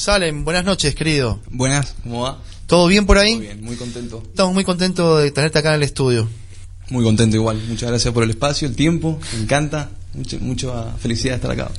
Salen, 0.00 0.46
buenas 0.46 0.64
noches, 0.64 0.94
querido. 0.94 1.40
Buenas, 1.50 1.94
¿cómo 2.02 2.22
va? 2.22 2.38
¿Todo 2.66 2.86
bien 2.86 3.04
por 3.04 3.18
ahí? 3.18 3.34
Muy 3.34 3.44
bien, 3.44 3.62
muy 3.62 3.76
contento. 3.76 4.22
Estamos 4.24 4.54
muy 4.54 4.64
contentos 4.64 5.22
de 5.22 5.30
tenerte 5.30 5.58
acá 5.58 5.68
en 5.68 5.74
el 5.74 5.82
estudio. 5.82 6.26
Muy 6.88 7.04
contento 7.04 7.36
igual. 7.36 7.60
Muchas 7.68 7.90
gracias 7.90 8.14
por 8.14 8.22
el 8.22 8.30
espacio, 8.30 8.66
el 8.66 8.74
tiempo. 8.74 9.20
Me 9.34 9.42
encanta. 9.42 9.90
Mucho, 10.14 10.38
mucha 10.40 10.92
felicidad 10.94 11.32
de 11.32 11.36
estar 11.36 11.50
acá. 11.50 11.70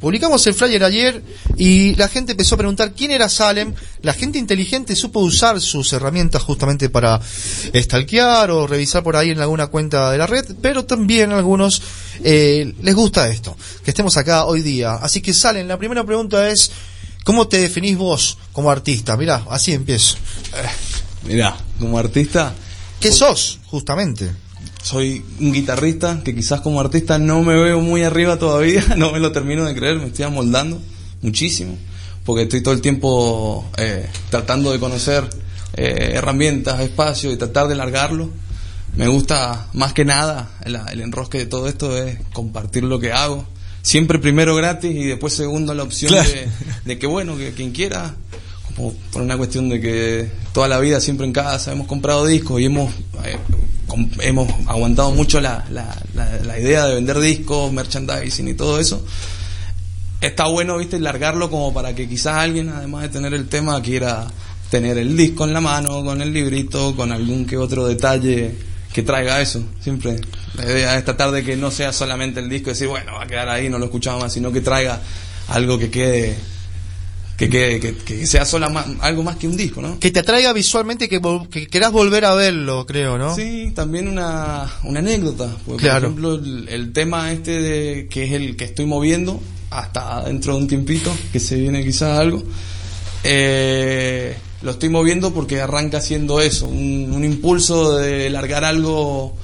Publicamos 0.00 0.46
el 0.46 0.54
flyer 0.54 0.84
ayer 0.84 1.22
y 1.56 1.94
la 1.94 2.08
gente 2.08 2.32
empezó 2.32 2.56
a 2.56 2.58
preguntar 2.58 2.92
quién 2.92 3.10
era 3.10 3.30
Salem. 3.30 3.72
La 4.02 4.12
gente 4.12 4.38
inteligente 4.38 4.94
supo 4.94 5.20
usar 5.20 5.58
sus 5.58 5.94
herramientas 5.94 6.42
justamente 6.42 6.90
para 6.90 7.20
stalkear 7.74 8.50
o 8.50 8.66
revisar 8.66 9.02
por 9.02 9.16
ahí 9.16 9.30
en 9.30 9.40
alguna 9.40 9.68
cuenta 9.68 10.10
de 10.10 10.18
la 10.18 10.26
red, 10.26 10.44
pero 10.60 10.84
también 10.84 11.32
a 11.32 11.38
algunos 11.38 11.82
eh, 12.22 12.74
les 12.82 12.94
gusta 12.94 13.30
esto, 13.30 13.56
que 13.82 13.92
estemos 13.92 14.16
acá 14.18 14.44
hoy 14.44 14.60
día. 14.60 14.96
Así 14.96 15.22
que 15.22 15.32
Salem, 15.32 15.66
la 15.66 15.78
primera 15.78 16.04
pregunta 16.04 16.50
es, 16.50 16.70
¿cómo 17.24 17.48
te 17.48 17.58
definís 17.58 17.96
vos 17.96 18.38
como 18.52 18.70
artista? 18.70 19.16
Mirá, 19.16 19.44
así 19.50 19.72
empiezo. 19.72 20.16
Mirá, 21.24 21.56
como 21.78 21.98
artista, 21.98 22.54
¿Qué 23.00 23.10
sos, 23.10 23.58
justamente? 23.66 24.30
soy 24.82 25.24
un 25.40 25.52
guitarrista 25.52 26.22
que 26.24 26.34
quizás 26.34 26.60
como 26.60 26.80
artista 26.80 27.18
no 27.18 27.42
me 27.42 27.56
veo 27.56 27.80
muy 27.80 28.02
arriba 28.02 28.38
todavía, 28.38 28.84
no 28.96 29.12
me 29.12 29.20
lo 29.20 29.32
termino 29.32 29.64
de 29.64 29.74
creer, 29.74 29.98
me 29.98 30.06
estoy 30.06 30.24
amoldando 30.24 30.80
muchísimo, 31.22 31.78
porque 32.24 32.42
estoy 32.42 32.62
todo 32.62 32.74
el 32.74 32.80
tiempo 32.80 33.68
eh, 33.76 34.08
tratando 34.30 34.72
de 34.72 34.78
conocer 34.78 35.28
eh, 35.74 36.12
herramientas, 36.14 36.80
espacios 36.80 37.32
y 37.32 37.36
tratar 37.36 37.68
de 37.68 37.74
largarlo. 37.74 38.30
Me 38.96 39.08
gusta 39.08 39.68
más 39.72 39.94
que 39.94 40.04
nada 40.04 40.50
el, 40.64 40.76
el 40.76 41.00
enrosque 41.00 41.38
de 41.38 41.46
todo 41.46 41.66
esto 41.66 41.96
es 41.96 42.18
compartir 42.32 42.84
lo 42.84 43.00
que 43.00 43.12
hago. 43.12 43.46
Siempre 43.82 44.18
primero 44.18 44.54
gratis 44.54 44.90
y 44.94 45.04
después 45.04 45.32
segundo 45.34 45.74
la 45.74 45.82
opción 45.82 46.12
Claro. 46.12 46.30
de, 46.30 46.48
de 46.84 46.98
que 46.98 47.06
bueno, 47.06 47.36
que 47.36 47.52
quien 47.52 47.72
quiera, 47.72 48.14
como 48.68 48.94
por 49.12 49.22
una 49.22 49.36
cuestión 49.36 49.68
de 49.68 49.80
que 49.80 50.30
toda 50.52 50.68
la 50.68 50.78
vida 50.78 51.00
siempre 51.00 51.26
en 51.26 51.32
casa 51.32 51.72
hemos 51.72 51.86
comprado 51.88 52.24
discos 52.24 52.60
y 52.60 52.66
hemos 52.66 52.92
eh, 53.24 53.36
hemos 54.20 54.48
aguantado 54.68 55.10
mucho 55.10 55.40
la, 55.40 55.66
la, 55.70 55.94
la, 56.14 56.38
la 56.44 56.58
idea 56.58 56.86
de 56.86 56.94
vender 56.94 57.18
discos, 57.20 57.72
merchandising 57.72 58.48
y 58.48 58.54
todo 58.54 58.78
eso. 58.80 59.04
Está 60.20 60.46
bueno, 60.46 60.78
viste, 60.78 61.00
largarlo 61.00 61.50
como 61.50 61.74
para 61.74 61.94
que 61.94 62.08
quizás 62.08 62.36
alguien, 62.36 62.68
además 62.68 63.02
de 63.02 63.08
tener 63.08 63.34
el 63.34 63.48
tema, 63.48 63.82
quiera 63.82 64.28
tener 64.70 64.96
el 64.96 65.16
disco 65.16 65.44
en 65.44 65.52
la 65.52 65.60
mano, 65.60 66.04
con 66.04 66.22
el 66.22 66.32
librito, 66.32 66.94
con 66.94 67.10
algún 67.10 67.44
que 67.44 67.56
otro 67.58 67.86
detalle 67.86 68.54
que 68.92 69.02
traiga 69.02 69.40
eso. 69.42 69.62
Siempre 69.80 70.20
la 70.54 70.64
idea 70.64 70.98
es 70.98 71.04
tratar 71.04 71.30
de 71.30 71.42
que 71.44 71.56
no 71.56 71.70
sea 71.70 71.92
solamente 71.92 72.40
el 72.40 72.48
disco 72.48 72.70
y 72.70 72.72
decir, 72.72 72.88
bueno, 72.88 73.14
va 73.14 73.24
a 73.24 73.26
quedar 73.26 73.48
ahí, 73.48 73.68
no 73.68 73.78
lo 73.78 73.86
escuchamos 73.86 74.22
más, 74.22 74.32
sino 74.32 74.52
que 74.52 74.60
traiga 74.60 75.00
algo 75.48 75.78
que 75.78 75.90
quede, 75.90 76.36
que 77.36 77.48
quede, 77.48 77.80
que, 77.80 77.94
que 77.96 78.26
sea 78.26 78.44
sola 78.44 78.68
más, 78.68 78.86
algo 79.00 79.22
más 79.22 79.36
que 79.36 79.48
un 79.48 79.56
disco, 79.56 79.80
¿no? 79.80 79.98
Que 79.98 80.10
te 80.10 80.20
atraiga 80.20 80.52
visualmente, 80.52 81.08
que, 81.08 81.20
que 81.50 81.66
querás 81.66 81.90
volver 81.90 82.24
a 82.24 82.34
verlo, 82.34 82.84
creo, 82.86 83.18
¿no? 83.18 83.34
Sí, 83.34 83.72
también 83.74 84.08
una, 84.08 84.70
una 84.84 84.98
anécdota. 84.98 85.48
Porque, 85.66 85.84
Claro. 85.84 86.14
Por 86.14 86.34
ejemplo, 86.34 86.34
el, 86.34 86.68
el 86.68 86.92
tema 86.92 87.32
este 87.32 87.60
de 87.60 88.08
que 88.08 88.24
es 88.24 88.32
el 88.32 88.56
que 88.56 88.64
estoy 88.64 88.86
moviendo 88.86 89.40
hasta 89.70 90.24
dentro 90.24 90.54
de 90.54 90.60
un 90.60 90.68
tiempito, 90.68 91.12
que 91.32 91.40
se 91.40 91.56
viene 91.56 91.82
quizás 91.82 92.18
algo, 92.18 92.42
eh, 93.24 94.36
lo 94.60 94.72
estoy 94.72 94.90
moviendo 94.90 95.32
porque 95.32 95.60
arranca 95.60 96.00
siendo 96.00 96.40
eso, 96.40 96.66
un, 96.66 97.10
un 97.12 97.24
impulso 97.24 97.96
de 97.96 98.30
largar 98.30 98.64
algo 98.64 99.34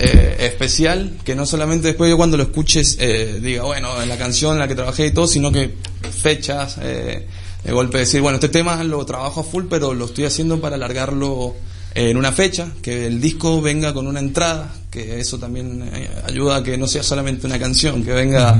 eh, 0.00 0.36
especial, 0.46 1.18
que 1.24 1.34
no 1.34 1.46
solamente 1.46 1.88
después 1.88 2.10
yo 2.10 2.16
cuando 2.16 2.36
lo 2.36 2.44
escuches 2.44 2.96
eh, 3.00 3.40
diga, 3.42 3.64
bueno, 3.64 4.00
en 4.02 4.08
la 4.08 4.16
canción 4.16 4.52
en 4.52 4.58
la 4.60 4.68
que 4.68 4.74
trabajé 4.74 5.06
y 5.06 5.10
todo, 5.12 5.26
sino 5.26 5.50
que 5.50 5.74
fechas, 6.10 6.78
eh, 6.80 7.26
de 7.64 7.72
golpe 7.72 7.98
decir, 7.98 8.20
bueno, 8.20 8.36
este 8.36 8.48
tema 8.48 8.82
lo 8.84 9.04
trabajo 9.04 9.40
a 9.40 9.44
full, 9.44 9.64
pero 9.68 9.94
lo 9.94 10.06
estoy 10.06 10.24
haciendo 10.24 10.60
para 10.60 10.76
alargarlo 10.76 11.56
en 11.94 12.16
una 12.16 12.32
fecha, 12.32 12.68
que 12.82 13.06
el 13.06 13.20
disco 13.20 13.60
venga 13.60 13.92
con 13.92 14.06
una 14.06 14.20
entrada, 14.20 14.72
que 14.90 15.18
eso 15.18 15.38
también 15.38 15.82
eh, 15.92 16.08
ayuda 16.24 16.56
a 16.56 16.62
que 16.62 16.76
no 16.76 16.86
sea 16.86 17.02
solamente 17.02 17.46
una 17.46 17.58
canción, 17.58 18.04
que 18.04 18.12
venga 18.12 18.58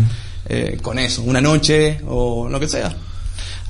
eh, 0.49 0.79
con 0.83 0.99
eso, 0.99 1.23
una 1.23 1.41
noche 1.41 2.01
o 2.07 2.49
lo 2.49 2.59
que 2.59 2.69
sea. 2.69 2.97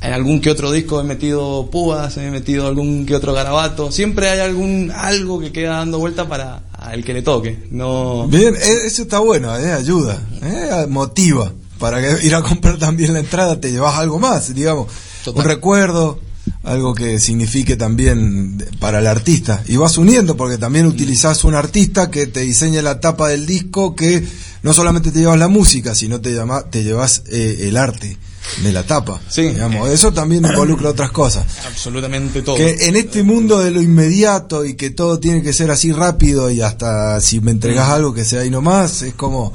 En 0.01 0.13
algún 0.13 0.41
que 0.41 0.51
otro 0.51 0.71
disco 0.71 1.01
he 1.01 1.05
metido 1.05 1.69
púas, 1.71 2.17
he 2.19 2.31
metido 2.31 2.69
algún 2.69 3.05
que 3.05 3.17
otro 3.17 3.33
garabato. 3.33 3.91
Siempre 3.91 4.31
hay 4.31 4.41
algún 4.41 4.93
algo 4.95 5.41
que 5.41 5.51
queda 5.51 5.79
dando 5.79 5.99
vuelta 5.99 6.29
para 6.29 6.63
al 6.73 7.03
que 7.05 7.15
le 7.15 7.23
toque. 7.23 7.67
No. 7.71 8.29
Bien, 8.29 8.55
e- 8.55 8.87
eso 8.87 9.03
está 9.03 9.19
bueno, 9.19 9.57
eh, 9.59 9.73
ayuda, 9.73 10.23
eh, 10.43 10.87
motiva. 10.89 11.53
Para 11.79 12.01
que 12.01 12.27
ir 12.27 12.35
a 12.35 12.43
comprar 12.43 12.79
también 12.79 13.13
la 13.13 13.21
entrada 13.21 13.61
te 13.61 13.71
llevas 13.71 13.97
algo 13.99 14.19
más, 14.19 14.53
digamos, 14.55 14.89
Total. 15.25 15.43
un 15.43 15.49
recuerdo, 15.49 16.21
algo 16.65 16.95
que 16.95 17.19
signifique 17.19 17.77
también 17.77 18.65
para 18.81 18.99
el 19.01 19.07
artista. 19.07 19.63
Y 19.67 19.77
vas 19.77 19.99
uniendo, 19.99 20.37
porque 20.37 20.59
también 20.59 20.87
utilizás 20.87 21.45
un 21.45 21.55
artista 21.55 22.11
que 22.11 22.27
te 22.27 22.41
diseñe 22.41 22.83
la 22.83 23.01
tapa 23.01 23.29
del 23.29 23.47
disco, 23.47 23.95
que 23.95 24.25
no 24.63 24.73
solamente 24.73 25.11
te 25.13 25.21
llevas 25.21 25.39
la 25.39 25.49
música, 25.49 25.95
sino 25.95 26.21
te, 26.21 26.35
llama, 26.35 26.65
te 26.71 26.83
llevas 26.85 27.23
eh, 27.31 27.67
el 27.69 27.77
arte 27.77 28.17
de 28.63 28.73
la 28.73 28.83
tapa. 28.85 29.21
Sí. 29.29 29.43
digamos. 29.43 29.89
Eso 29.89 30.13
también 30.13 30.45
involucra 30.45 30.91
otras 30.91 31.11
cosas. 31.11 31.47
Absolutamente 31.67 32.43
todo. 32.43 32.57
Que 32.57 32.89
en 32.89 32.97
este 32.97 33.23
mundo 33.23 33.59
de 33.61 33.71
lo 33.71 33.83
inmediato 33.83 34.65
y 34.65 34.75
que 34.75 34.91
todo 34.91 35.19
tiene 35.19 35.43
que 35.43 35.53
ser 35.53 35.71
así 35.71 35.93
rápido 35.93 36.51
y 36.51 36.61
hasta 36.61 37.21
si 37.21 37.41
me 37.41 37.51
entregas 37.51 37.89
algo 37.89 38.15
que 38.15 38.25
sea 38.25 38.41
ahí 38.41 38.51
nomás, 38.51 39.03
es 39.03 39.15
como 39.15 39.53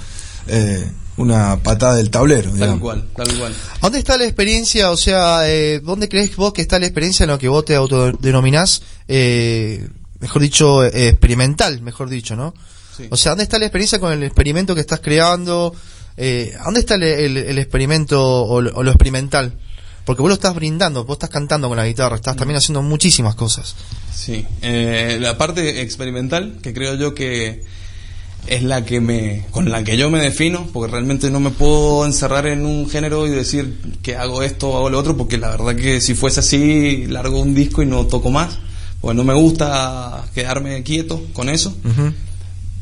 eh, 0.48 0.86
una 1.18 1.58
patada 1.62 1.96
del 1.96 2.10
tablero. 2.10 2.50
Tal 2.50 2.54
digamos. 2.54 2.80
cual, 2.80 3.06
tal 3.16 3.38
cual. 3.38 3.56
¿Dónde 3.82 4.00
está 4.00 4.18
la 4.18 4.26
experiencia? 4.26 4.92
O 4.92 4.98
sea, 4.98 5.50
eh, 5.50 5.80
¿dónde 5.84 6.10
crees 6.10 6.36
vos 6.36 6.54
que 6.54 6.62
está 6.62 6.80
la 6.80 6.86
experiencia 6.86 7.24
en 7.26 7.30
lo 7.30 7.40
que 7.40 7.48
vos 7.48 7.66
te 7.66 7.76
autodenominás, 7.76 8.82
eh, 9.08 9.88
mejor 10.20 10.42
dicho, 10.42 10.84
eh, 10.84 11.10
experimental, 11.10 11.82
mejor 11.82 12.10
dicho, 12.10 12.36
¿no? 12.36 12.54
Sí. 12.98 13.08
O 13.10 13.18
sea, 13.18 13.32
¿dónde 13.32 13.44
está 13.44 13.60
la 13.60 13.66
experiencia 13.66 14.00
con 14.00 14.12
el 14.12 14.24
experimento 14.24 14.76
que 14.76 14.82
estás 14.82 15.00
creando? 15.02 15.76
Eh, 16.18 16.54
¿Dónde 16.64 16.82
está 16.82 16.96
el, 16.96 17.04
el- 17.04 17.38
el 17.38 17.58
experimento 17.60 18.22
o 18.46 18.62
lo, 18.62 18.72
o 18.76 18.84
lo 18.84 18.92
experimental? 18.92 19.58
Porque 20.06 20.22
vos 20.22 20.30
lo 20.30 20.36
estás 20.36 20.54
brindando, 20.54 21.06
vos 21.06 21.16
estás 21.16 21.30
cantando 21.30 21.70
con 21.70 21.78
la 21.78 21.88
guitarra, 21.88 22.18
estás 22.18 22.36
también 22.36 22.58
haciendo 22.58 22.82
muchísimas 22.82 23.36
cosas. 23.36 23.76
Sí, 24.14 24.46
eh, 24.62 25.18
la 25.22 25.38
parte 25.38 25.82
experimental, 25.82 26.58
que 26.62 26.74
creo 26.74 26.96
yo 26.96 27.14
que 27.16 27.64
es 28.48 28.62
la 28.64 28.84
que 28.84 29.00
me, 29.00 29.46
con 29.52 29.70
la 29.72 29.86
que 29.86 29.96
yo 29.96 30.10
me 30.10 30.20
defino, 30.20 30.68
porque 30.74 30.92
realmente 30.92 31.32
no 31.32 31.40
me 31.40 31.52
puedo 31.52 32.06
encerrar 32.06 32.46
en 32.48 32.66
un 32.66 32.90
género 32.90 33.26
y 33.26 33.30
decir 33.30 33.78
que 34.04 34.18
hago 34.18 34.44
esto 34.44 34.70
o 34.72 34.78
hago 34.78 34.90
lo 34.90 35.00
otro, 35.00 35.16
porque 35.16 35.38
la 35.38 35.50
verdad 35.50 35.76
que 35.78 36.02
si 36.02 36.14
fuese 36.16 36.42
así, 36.42 37.06
largo 37.08 37.40
un 37.40 37.56
disco 37.56 37.82
y 37.82 37.86
no 37.86 38.06
toco 38.06 38.30
más, 38.30 38.60
porque 39.00 39.16
no 39.16 39.24
me 39.24 39.34
gusta 39.34 40.26
quedarme 40.36 40.84
quieto 40.84 41.24
con 41.32 41.48
eso. 41.48 41.74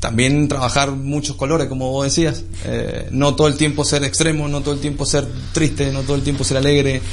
También 0.01 0.47
trabajar 0.47 0.89
muchos 0.89 1.35
colores, 1.35 1.67
como 1.67 1.91
vos 1.91 2.05
decías. 2.05 2.43
Eh, 2.65 3.07
no 3.11 3.35
todo 3.35 3.47
el 3.47 3.55
tiempo 3.55 3.85
ser 3.85 4.03
extremo, 4.03 4.47
no 4.47 4.61
todo 4.61 4.73
el 4.73 4.79
tiempo 4.79 5.05
ser 5.05 5.27
triste, 5.53 5.91
no 5.91 6.01
todo 6.01 6.15
el 6.15 6.23
tiempo 6.23 6.43
ser 6.43 6.57
alegre. 6.57 7.03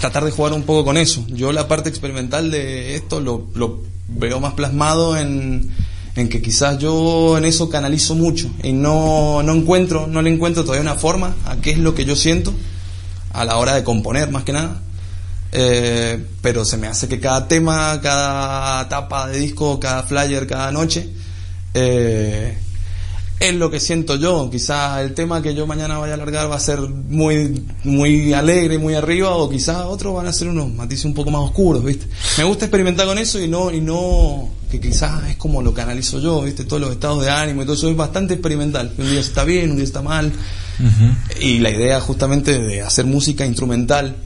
Tratar 0.00 0.24
de 0.24 0.32
jugar 0.32 0.52
un 0.52 0.64
poco 0.64 0.84
con 0.84 0.96
eso. 0.96 1.24
Yo 1.28 1.52
la 1.52 1.68
parte 1.68 1.88
experimental 1.88 2.50
de 2.50 2.96
esto 2.96 3.20
lo, 3.20 3.46
lo 3.54 3.82
veo 4.08 4.40
más 4.40 4.54
plasmado 4.54 5.16
en, 5.16 5.70
en 6.16 6.28
que 6.28 6.42
quizás 6.42 6.76
yo 6.78 7.38
en 7.38 7.44
eso 7.44 7.70
canalizo 7.70 8.16
mucho 8.16 8.50
y 8.64 8.72
no, 8.72 9.44
no 9.44 9.52
encuentro, 9.54 10.08
no 10.08 10.20
le 10.20 10.30
encuentro 10.30 10.64
todavía 10.64 10.82
una 10.82 10.98
forma 10.98 11.36
a 11.44 11.54
qué 11.58 11.70
es 11.70 11.78
lo 11.78 11.94
que 11.94 12.04
yo 12.04 12.16
siento 12.16 12.52
a 13.32 13.44
la 13.44 13.58
hora 13.58 13.76
de 13.76 13.84
componer 13.84 14.32
más 14.32 14.42
que 14.42 14.52
nada. 14.52 14.82
Eh, 15.52 16.20
pero 16.42 16.64
se 16.64 16.78
me 16.78 16.88
hace 16.88 17.06
que 17.06 17.20
cada 17.20 17.46
tema, 17.46 18.00
cada 18.00 18.88
tapa 18.88 19.28
de 19.28 19.38
disco, 19.38 19.78
cada 19.78 20.02
flyer, 20.02 20.48
cada 20.48 20.72
noche, 20.72 21.08
eh, 21.74 22.56
es 23.40 23.54
lo 23.54 23.70
que 23.70 23.80
siento 23.80 24.16
yo. 24.16 24.48
Quizás 24.50 25.00
el 25.00 25.12
tema 25.12 25.42
que 25.42 25.54
yo 25.54 25.66
mañana 25.66 25.98
vaya 25.98 26.14
a 26.14 26.16
largar 26.16 26.50
va 26.50 26.56
a 26.56 26.60
ser 26.60 26.80
muy, 26.80 27.66
muy 27.82 28.32
alegre, 28.32 28.78
muy 28.78 28.94
arriba, 28.94 29.30
o 29.30 29.50
quizás 29.50 29.84
otros 29.84 30.14
van 30.14 30.26
a 30.26 30.32
ser 30.32 30.48
unos 30.48 30.72
matices 30.72 31.04
un 31.04 31.14
poco 31.14 31.30
más 31.30 31.42
oscuros, 31.42 31.84
¿viste? 31.84 32.06
Me 32.38 32.44
gusta 32.44 32.66
experimentar 32.66 33.06
con 33.06 33.18
eso 33.18 33.40
y 33.40 33.48
no, 33.48 33.70
y 33.70 33.80
no, 33.80 34.48
que 34.70 34.80
quizás 34.80 35.28
es 35.28 35.36
como 35.36 35.62
lo 35.62 35.74
canalizo 35.74 36.20
yo, 36.20 36.42
¿viste? 36.42 36.64
Todos 36.64 36.80
los 36.80 36.92
estados 36.92 37.24
de 37.24 37.30
ánimo 37.30 37.62
y 37.62 37.64
todo 37.64 37.74
eso 37.74 37.90
es 37.90 37.96
bastante 37.96 38.34
experimental. 38.34 38.94
Un 38.96 39.10
día 39.10 39.20
está 39.20 39.44
bien, 39.44 39.70
un 39.70 39.76
día 39.76 39.84
está 39.84 40.00
mal. 40.00 40.32
Y 41.40 41.58
la 41.58 41.70
idea 41.70 42.00
justamente 42.00 42.58
de 42.58 42.82
hacer 42.82 43.04
música 43.04 43.46
instrumental 43.46 44.16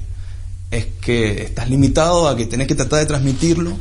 es 0.70 0.86
que 1.00 1.42
estás 1.42 1.68
limitado 1.68 2.28
a 2.28 2.36
que 2.36 2.46
tenés 2.46 2.66
que 2.66 2.74
tratar 2.74 3.00
de 3.00 3.06
transmitirlo, 3.06 3.72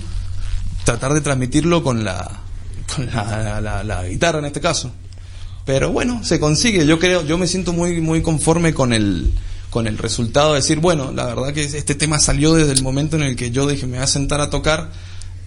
tratar 0.84 1.14
de 1.14 1.22
transmitirlo 1.22 1.84
con 1.84 2.04
la, 2.04 2.47
con 2.96 3.06
la, 3.14 3.62
la- 3.62 3.84
la 3.84 4.08
guitarra 4.08 4.40
en 4.40 4.46
este 4.46 4.62
caso. 4.62 4.92
Pero 5.66 5.92
bueno, 5.92 6.24
se 6.24 6.40
consigue. 6.40 6.86
Yo 6.86 6.98
creo, 6.98 7.26
yo 7.26 7.38
me 7.38 7.46
siento 7.48 7.74
muy, 7.74 8.00
muy 8.00 8.22
conforme 8.22 8.74
con 8.74 8.94
el, 8.94 9.32
con 9.70 9.86
el 9.88 9.98
resultado 9.98 10.54
de 10.54 10.62
decir, 10.62 10.80
bueno, 10.80 11.12
la 11.12 11.26
verdad 11.26 11.54
que 11.54 11.64
este 11.64 11.94
tema 11.96 12.20
salió 12.20 12.54
desde 12.54 12.72
el 12.72 12.82
momento 12.84 13.18
en 13.18 13.24
el 13.24 13.36
que 13.36 13.52
yo 13.52 13.68
dije 13.68 13.86
me 13.86 13.98
voy 13.98 14.04
a 14.04 14.08
sentar 14.08 14.40
a 14.40 14.50
tocar, 14.50 14.90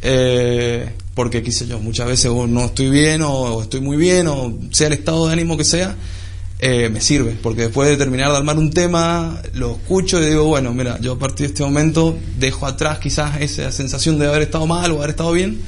eh, 0.03 0.91
porque 1.15 1.43
qué 1.43 1.53
sé 1.53 1.67
yo, 1.67 1.79
muchas 1.79 2.07
veces 2.07 2.27
o 2.27 2.47
no 2.47 2.67
estoy 2.67 2.91
bien 2.91 3.23
o, 3.23 3.33
o 3.33 3.63
estoy 3.63 3.81
muy 3.81 3.97
bien 3.97 4.29
o 4.29 4.59
sea 4.71 4.87
el 4.87 4.95
estado 4.95 5.27
de 5.27 5.33
ánimo 5.33 5.57
que 5.57 5.65
sea, 5.65 5.95
eh, 6.59 6.91
me 6.91 7.01
sirve, 7.01 7.37
porque 7.43 7.63
después 7.63 7.89
de 7.89 7.97
terminar 7.97 8.31
de 8.31 8.37
armar 8.37 8.59
un 8.59 8.71
tema, 8.71 9.41
lo 9.55 9.73
escucho 9.73 10.23
y 10.23 10.27
digo, 10.27 10.45
bueno, 10.45 10.75
mira, 10.75 10.99
yo 11.01 11.13
a 11.13 11.19
partir 11.19 11.47
de 11.47 11.53
este 11.55 11.63
momento 11.63 12.19
dejo 12.39 12.67
atrás 12.67 12.99
quizás 12.99 13.41
esa 13.41 13.73
sensación 13.73 14.19
de 14.19 14.27
haber 14.29 14.43
estado 14.43 14.67
mal 14.67 14.91
o 14.93 14.99
haber 14.99 15.11
estado 15.11 15.33
bien, 15.33 15.61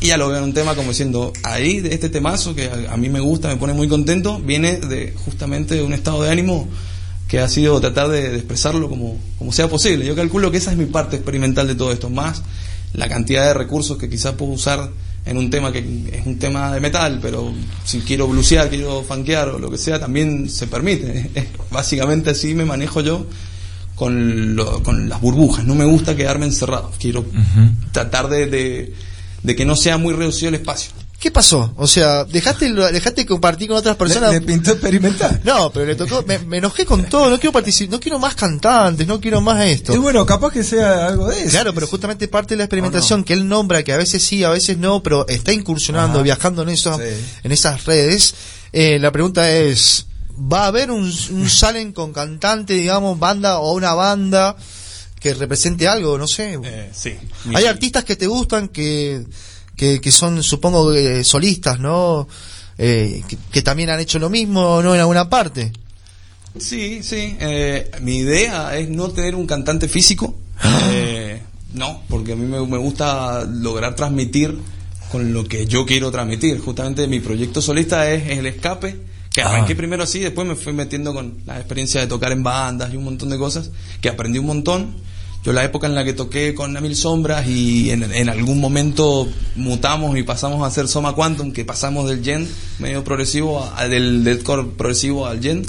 y 0.00 0.06
ya 0.08 0.16
lo 0.16 0.28
veo 0.28 0.38
en 0.38 0.44
un 0.44 0.54
tema 0.54 0.74
como 0.74 0.88
diciendo, 0.88 1.32
ahí 1.42 1.80
de 1.80 1.92
este 1.94 2.08
temazo 2.08 2.54
que 2.54 2.66
a, 2.70 2.92
a 2.92 2.96
mí 2.96 3.08
me 3.08 3.20
gusta, 3.20 3.48
me 3.48 3.56
pone 3.56 3.72
muy 3.74 3.86
contento, 3.88 4.38
viene 4.38 4.78
de 4.78 5.12
justamente 5.24 5.74
de 5.74 5.82
un 5.82 5.92
estado 5.92 6.22
de 6.22 6.30
ánimo 6.30 6.68
que 7.28 7.38
ha 7.38 7.48
sido 7.48 7.80
tratar 7.80 8.08
de, 8.08 8.30
de 8.30 8.36
expresarlo 8.38 8.88
como, 8.88 9.16
como 9.38 9.52
sea 9.52 9.68
posible. 9.68 10.04
Yo 10.06 10.16
calculo 10.16 10.50
que 10.50 10.56
esa 10.56 10.72
es 10.72 10.78
mi 10.78 10.86
parte 10.86 11.16
experimental 11.16 11.66
de 11.68 11.74
todo 11.76 11.92
esto, 11.92 12.10
más 12.10 12.42
la 12.92 13.08
cantidad 13.08 13.44
de 13.46 13.54
recursos 13.54 13.96
que 13.98 14.08
quizás 14.10 14.34
puedo 14.34 14.50
usar 14.52 14.90
en 15.26 15.36
un 15.36 15.48
tema 15.50 15.70
que 15.70 15.78
es 16.12 16.26
un 16.26 16.38
tema 16.38 16.72
de 16.72 16.80
metal, 16.80 17.18
pero 17.22 17.52
si 17.84 18.00
quiero 18.00 18.26
blusear, 18.26 18.68
quiero 18.70 19.02
funkear 19.02 19.50
o 19.50 19.58
lo 19.58 19.70
que 19.70 19.78
sea, 19.78 20.00
también 20.00 20.48
se 20.48 20.66
permite. 20.66 21.30
Básicamente 21.70 22.30
así 22.30 22.54
me 22.54 22.64
manejo 22.64 23.00
yo 23.02 23.26
con, 23.94 24.56
lo- 24.56 24.82
con 24.82 25.08
las 25.08 25.20
burbujas. 25.20 25.64
No 25.66 25.74
me 25.74 25.84
gusta 25.84 26.16
quedarme 26.16 26.46
encerrado. 26.46 26.90
Quiero 26.98 27.24
tratar 27.92 28.28
de, 28.28 28.46
de, 28.46 28.94
de 29.42 29.56
que 29.56 29.64
no 29.64 29.76
sea 29.76 29.96
muy 29.98 30.14
reducido 30.14 30.48
el 30.48 30.54
espacio. 30.56 30.92
¿Qué 31.18 31.30
pasó? 31.30 31.74
O 31.76 31.86
sea, 31.86 32.24
dejaste, 32.24 32.70
lo- 32.70 32.90
dejaste 32.90 33.26
compartir 33.26 33.68
con 33.68 33.76
otras 33.76 33.96
personas. 33.96 34.32
Le, 34.32 34.40
le 34.40 34.46
pintó 34.46 34.70
experimentar. 34.72 35.38
No, 35.44 35.70
pero 35.70 35.84
le 35.84 35.94
tocó, 35.94 36.24
me, 36.26 36.38
me 36.38 36.56
enojé 36.56 36.86
con 36.86 37.04
todo, 37.04 37.28
no 37.28 37.38
quiero 37.38 37.52
participar, 37.52 37.92
no 37.92 38.00
quiero 38.00 38.18
más 38.18 38.34
cantantes, 38.34 39.06
no 39.06 39.20
quiero 39.20 39.42
más 39.42 39.62
esto. 39.66 39.94
Y 39.94 39.98
bueno, 39.98 40.24
capaz 40.24 40.50
que 40.50 40.64
sea 40.64 41.08
algo 41.08 41.28
de 41.28 41.40
eso. 41.42 41.50
Claro, 41.50 41.74
pero 41.74 41.86
justamente 41.86 42.26
parte 42.26 42.54
de 42.54 42.58
la 42.58 42.64
experimentación 42.64 43.22
que 43.22 43.34
él 43.34 43.46
nombra, 43.46 43.82
que 43.82 43.92
a 43.92 43.98
veces 43.98 44.22
sí, 44.22 44.44
a 44.44 44.48
veces 44.48 44.78
no, 44.78 45.02
pero 45.02 45.28
está 45.28 45.52
incursionando, 45.52 46.20
Ajá. 46.20 46.22
viajando 46.24 46.62
en, 46.62 46.70
eso, 46.70 46.96
Sí. 46.96 47.02
en 47.42 47.52
esas 47.52 47.84
redes. 47.84 48.34
Eh, 48.72 48.98
la 48.98 49.12
pregunta 49.12 49.50
es, 49.50 50.06
¿va 50.38 50.64
a 50.64 50.66
haber 50.68 50.90
un, 50.90 51.12
un 51.32 51.50
Salen 51.50 51.92
con 51.92 52.14
cantante, 52.14 52.72
digamos, 52.72 53.18
banda 53.18 53.58
o 53.58 53.74
una 53.74 53.92
banda 53.92 54.56
que 55.20 55.34
represente 55.34 55.86
algo? 55.86 56.18
No 56.18 56.26
sé. 56.26 56.58
sí. 56.92 57.14
Hay 57.54 57.66
artistas 57.66 58.04
que 58.04 58.16
te 58.16 58.26
gustan 58.26 58.68
que, 58.68 59.24
que, 59.76 60.00
que 60.00 60.10
son, 60.10 60.42
supongo, 60.42 60.92
eh, 60.94 61.22
solistas, 61.22 61.78
¿no? 61.78 62.26
Eh, 62.78 63.22
que, 63.28 63.36
que 63.52 63.62
también 63.62 63.90
han 63.90 64.00
hecho 64.00 64.18
lo 64.18 64.30
mismo, 64.30 64.82
¿no? 64.82 64.94
En 64.94 65.00
alguna 65.00 65.28
parte. 65.28 65.72
Sí, 66.58 67.02
sí. 67.02 67.36
eh, 67.38 67.90
mi 68.00 68.16
idea 68.16 68.76
es 68.76 68.88
no 68.88 69.10
tener 69.10 69.34
un 69.34 69.46
cantante 69.46 69.86
físico. 69.86 70.34
Eh, 70.92 71.40
no, 71.74 72.02
porque 72.08 72.32
a 72.32 72.36
mí 72.36 72.46
me, 72.46 72.66
me 72.66 72.78
gusta 72.78 73.44
lograr 73.44 73.94
transmitir 73.94 74.58
con 75.12 75.32
lo 75.32 75.46
que 75.46 75.66
yo 75.66 75.86
quiero 75.86 76.10
transmitir. 76.10 76.58
Justamente 76.60 77.06
mi 77.06 77.20
proyecto 77.20 77.62
solista 77.62 78.10
es 78.10 78.30
el 78.30 78.46
escape, 78.46 78.96
que 79.32 79.42
arranqué 79.42 79.74
primero 79.76 80.02
así, 80.02 80.18
después 80.18 80.46
me 80.46 80.56
fui 80.56 80.72
metiendo 80.72 81.14
con 81.14 81.38
la 81.46 81.56
experiencia 81.58 82.00
de 82.00 82.06
tocar 82.06 82.32
en 82.32 82.42
bandas 82.42 82.92
y 82.92 82.96
un 82.96 83.04
montón 83.04 83.28
de 83.30 83.38
cosas, 83.38 83.70
que 84.00 84.08
aprendí 84.08 84.38
un 84.38 84.46
montón. 84.46 84.94
Yo 85.42 85.52
la 85.54 85.64
época 85.64 85.86
en 85.86 85.94
la 85.94 86.04
que 86.04 86.12
toqué 86.12 86.54
con 86.54 86.72
Mil 86.82 86.94
Sombras 86.94 87.46
y 87.46 87.90
en, 87.90 88.02
en 88.12 88.28
algún 88.28 88.60
momento 88.60 89.26
mutamos 89.56 90.18
y 90.18 90.22
pasamos 90.22 90.62
a 90.62 90.66
hacer 90.66 90.86
Soma 90.86 91.14
Quantum, 91.14 91.52
que 91.52 91.64
pasamos 91.64 92.10
del 92.10 92.22
gen 92.22 92.46
medio 92.78 93.02
progresivo, 93.04 93.64
a- 93.76 93.88
del 93.88 94.22
deathcore 94.22 94.66
progresivo 94.76 95.26
al 95.26 95.40
gen. 95.40 95.64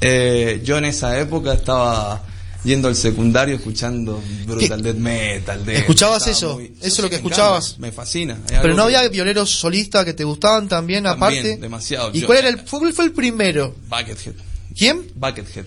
Eh, 0.00 0.62
yo 0.64 0.78
en 0.78 0.84
esa 0.86 1.18
época 1.20 1.52
estaba 1.54 2.22
yendo 2.66 2.88
al 2.88 2.96
secundario 2.96 3.54
escuchando 3.54 4.22
brutal 4.44 4.82
¿Qué? 4.82 4.92
death 4.92 4.96
metal. 4.96 5.64
death, 5.64 5.78
¿Escuchabas 5.78 6.26
eso? 6.26 6.54
muy- 6.54 6.72
¿Eso 6.80 6.86
es 6.86 6.98
lo 6.98 7.08
que 7.08 7.16
escuchabas? 7.16 7.68
encanta, 7.68 7.80
me 7.86 7.92
fascina. 7.92 8.38
Pero 8.60 8.74
no 8.74 8.82
había 8.82 9.08
violeros 9.08 9.50
solistas 9.50 10.04
que 10.04 10.12
te 10.12 10.24
gustaban 10.24 10.68
también, 10.68 11.04
También, 11.04 11.38
aparte. 11.40 11.56
demasiado. 11.58 12.10
¿Y 12.12 12.20
Yo- 12.20 12.26
cuál 12.26 12.38
era 12.40 12.48
el, 12.50 12.62
cuál 12.64 12.92
fue 12.92 13.04
el 13.06 13.12
primero? 13.12 13.74
Buckethead. 13.88 14.34
¿Quién? 14.76 15.06
Buckethead. 15.14 15.64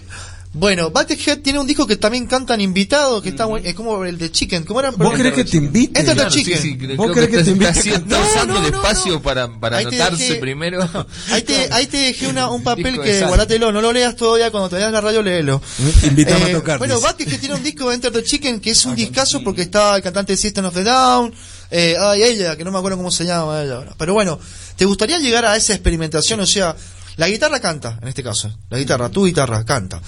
Bueno, 0.52 0.90
Buckethead 0.90 1.40
tiene 1.44 1.60
un 1.60 1.68
disco 1.68 1.86
que 1.86 1.96
también 1.96 2.26
cantan 2.26 2.60
invitados, 2.60 3.22
que 3.22 3.30
está 3.30 3.46
buen- 3.46 3.64
es 3.68 3.76
como 3.76 4.04
el 4.04 4.18
de 4.18 4.32
Chicken. 4.32 4.64
¿Cómo 4.64 4.80
era? 4.80 4.90
¿Vos 4.90 5.14
querés 5.14 5.34
que 5.34 5.44
te 5.46 5.58
invite? 5.58 6.00
Enter 6.00 6.16
the 6.16 6.22
Claro, 6.24 6.30
Chicken. 6.32 6.60
sí, 6.60 6.96
¿Vos 6.96 7.08
que 7.10 7.14
querés 7.14 7.30
que 7.30 7.44
te 7.44 7.52
invite? 7.52 7.70
estás 7.70 7.78
haciendo- 7.78 8.18
No, 8.20 8.28
usando 8.28 8.54
no, 8.56 8.60
el 8.68 8.74
espacio 8.74 9.12
no. 9.14 9.22
para, 9.22 9.60
para 9.60 9.78
Ahí 9.78 9.86
te 9.86 10.02
anotarse 10.02 10.24
dejé- 10.34 10.40
primero. 10.40 10.90
Ahí 11.30 11.44
te, 11.44 11.72
ahí 11.72 11.86
te 11.86 11.98
dejé 11.98 12.28
una- 12.28 12.50
un 12.50 12.64
papel 12.64 13.00
que 13.00 13.20
sal. 13.20 13.28
guardátelo, 13.28 13.72
no 13.72 13.80
lo 13.80 13.94
leas 13.94 14.16
todavía, 14.16 14.50
cuando 14.50 14.70
te 14.70 14.78
veas 14.78 14.92
la 14.92 15.02
radio 15.02 15.22
léelo. 15.22 15.62
Invítame 16.04 16.48
Eh, 16.48 16.52
a 16.52 16.58
tocar. 16.58 16.80
Bueno. 16.80 17.00
Buckethead 17.00 17.40
tiene 17.40 17.54
un 17.54 17.64
disco 17.64 17.88
de 17.90 17.94
Enter 17.96 18.12
the 18.12 18.24
Chicken 18.24 18.60
que 18.60 18.72
es 18.72 18.84
un 18.86 18.96
discazo 18.96 19.44
porque 19.44 19.62
está 19.62 19.96
el 19.98 20.02
cantante 20.02 20.34
de 20.34 20.38
System 20.38 20.66
of 20.66 20.74
the 20.74 20.84
Down, 20.84 21.32
eh, 21.70 21.96
ay, 22.00 22.24
ella, 22.24 22.56
que 22.58 22.64
no 22.64 22.72
me 22.72 22.80
acuerdo 22.80 22.98
cómo 22.98 23.12
se 23.12 23.24
llama 23.24 23.62
ella 23.62 23.76
ahora. 23.76 23.94
Pero 24.00 24.16
bueno, 24.16 24.40
¿te 24.76 24.86
gustaría 24.86 25.20
llegar 25.20 25.46
a 25.46 25.56
esa 25.56 25.74
experimentación? 25.74 26.40
O 26.40 26.48
sea, 26.48 26.76
la 27.18 27.30
guitarra 27.30 27.60
canta, 27.60 28.00
en 28.02 28.08
este 28.08 28.24
caso. 28.24 28.52
La 28.72 28.80
guitarra, 28.80 29.10
tu 29.10 29.28
guitarra 29.28 29.64
canta. 29.64 30.02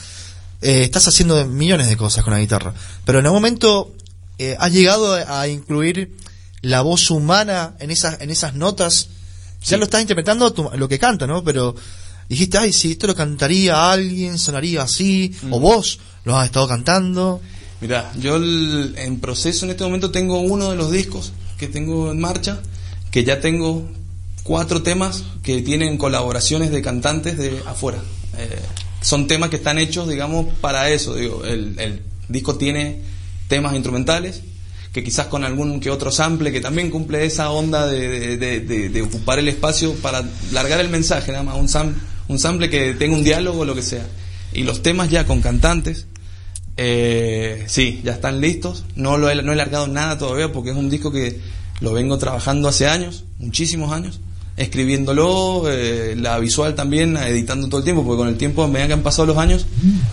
Eh, 0.61 0.83
estás 0.83 1.07
haciendo 1.07 1.43
millones 1.45 1.87
de 1.89 1.97
cosas 1.97 2.23
con 2.23 2.33
la 2.33 2.39
guitarra. 2.39 2.73
Pero 3.05 3.19
en 3.19 3.25
algún 3.25 3.37
momento 3.41 3.93
eh, 4.37 4.55
has 4.59 4.71
llegado 4.71 5.13
a, 5.13 5.47
incluir 5.47 6.15
la 6.61 6.81
voz 6.81 7.09
humana 7.09 7.73
en 7.79 7.91
esas, 7.91 8.21
en 8.21 8.29
esas 8.29 8.53
notas. 8.53 9.09
Ya 9.65 9.77
lo 9.77 9.83
estás 9.85 10.01
interpretando 10.01 10.51
tu- 10.53 10.69
lo 10.75 10.87
que 10.87 10.99
canta, 10.99 11.27
¿no? 11.27 11.43
Pero 11.43 11.75
dijiste, 12.29 12.57
ay, 12.57 12.73
si 12.73 12.91
esto 12.91 13.07
lo 13.07 13.15
cantaría 13.15 13.91
alguien, 13.91 14.37
sonaría 14.37 14.83
así. 14.83 15.35
O 15.49 15.59
vos 15.59 15.99
lo 16.25 16.37
has 16.37 16.45
estado 16.45 16.67
cantando. 16.67 17.41
Mira, 17.81 18.11
yo 18.19 18.35
el- 18.35 18.93
en 18.97 19.19
proceso 19.19 19.65
en 19.65 19.71
este 19.71 19.83
momento 19.83 20.11
tengo 20.11 20.39
uno 20.39 20.69
de 20.69 20.75
los 20.77 20.91
discos 20.91 21.31
que 21.57 21.67
tengo 21.67 22.11
en 22.11 22.19
marcha, 22.19 22.59
que 23.11 23.23
ya 23.23 23.39
tengo 23.39 23.87
cuatro 24.43 24.81
temas 24.83 25.23
que 25.43 25.61
tienen 25.61 25.97
colaboraciones 25.97 26.71
de 26.71 26.81
cantantes 26.81 27.37
de 27.37 27.61
afuera. 27.67 27.99
Eh, 28.37 28.59
son 29.01 29.27
temas 29.27 29.49
que 29.49 29.55
están 29.57 29.77
hechos, 29.79 30.07
digamos, 30.07 30.47
para 30.61 30.89
eso. 30.89 31.15
Digo, 31.15 31.43
el, 31.45 31.77
el 31.79 32.01
disco 32.29 32.55
tiene 32.55 33.01
temas 33.47 33.73
instrumentales, 33.73 34.41
que 34.93 35.03
quizás 35.03 35.27
con 35.27 35.43
algún 35.43 35.79
que 35.79 35.89
otro 35.89 36.11
sample, 36.11 36.51
que 36.51 36.61
también 36.61 36.89
cumple 36.89 37.25
esa 37.25 37.49
onda 37.51 37.87
de, 37.87 38.37
de- 38.37 39.01
ocupar 39.01 39.39
el 39.39 39.47
espacio 39.47 39.93
para 39.95 40.23
largar 40.51 40.79
el 40.81 40.89
mensaje, 40.89 41.31
nada 41.31 41.43
más, 41.43 41.55
un, 41.57 41.67
sam- 41.67 41.95
un 42.27 42.39
sample 42.39 42.69
que 42.69 42.93
tenga 42.93 43.15
un 43.15 43.23
diálogo 43.23 43.61
o 43.61 43.65
lo 43.65 43.73
que 43.75 43.81
sea. 43.83 44.05
Y 44.53 44.63
los 44.63 44.81
temas 44.83 45.09
ya 45.09 45.25
con 45.25 45.41
cantantes, 45.41 46.07
eh, 46.77 47.63
sí, 47.67 48.01
ya 48.03 48.13
están 48.13 48.41
listos. 48.41 48.85
No 48.95 49.17
lo 49.17 49.29
he, 49.29 49.41
no 49.41 49.51
he 49.53 49.55
largado 49.55 49.87
nada 49.87 50.17
todavía 50.17 50.51
porque 50.51 50.71
es 50.71 50.75
un 50.75 50.89
disco 50.89 51.11
que 51.11 51.39
lo 51.79 51.93
vengo 51.93 52.17
trabajando 52.17 52.67
hace 52.67 52.87
años, 52.87 53.23
muchísimos 53.39 53.91
años, 53.91 54.19
escribiéndolo, 54.57 55.63
eh, 55.69 56.15
la 56.17 56.37
visual 56.39 56.75
también, 56.75 57.17
editando 57.17 57.67
todo 57.67 57.79
el 57.79 57.83
tiempo, 57.83 58.03
porque 58.03 58.17
con 58.17 58.27
el 58.27 58.37
tiempo, 58.37 58.63
a 58.63 58.67
medida 58.67 58.87
que 58.87 58.93
han 58.93 59.01
pasado 59.03 59.25
los 59.27 59.37
años, 59.37 59.65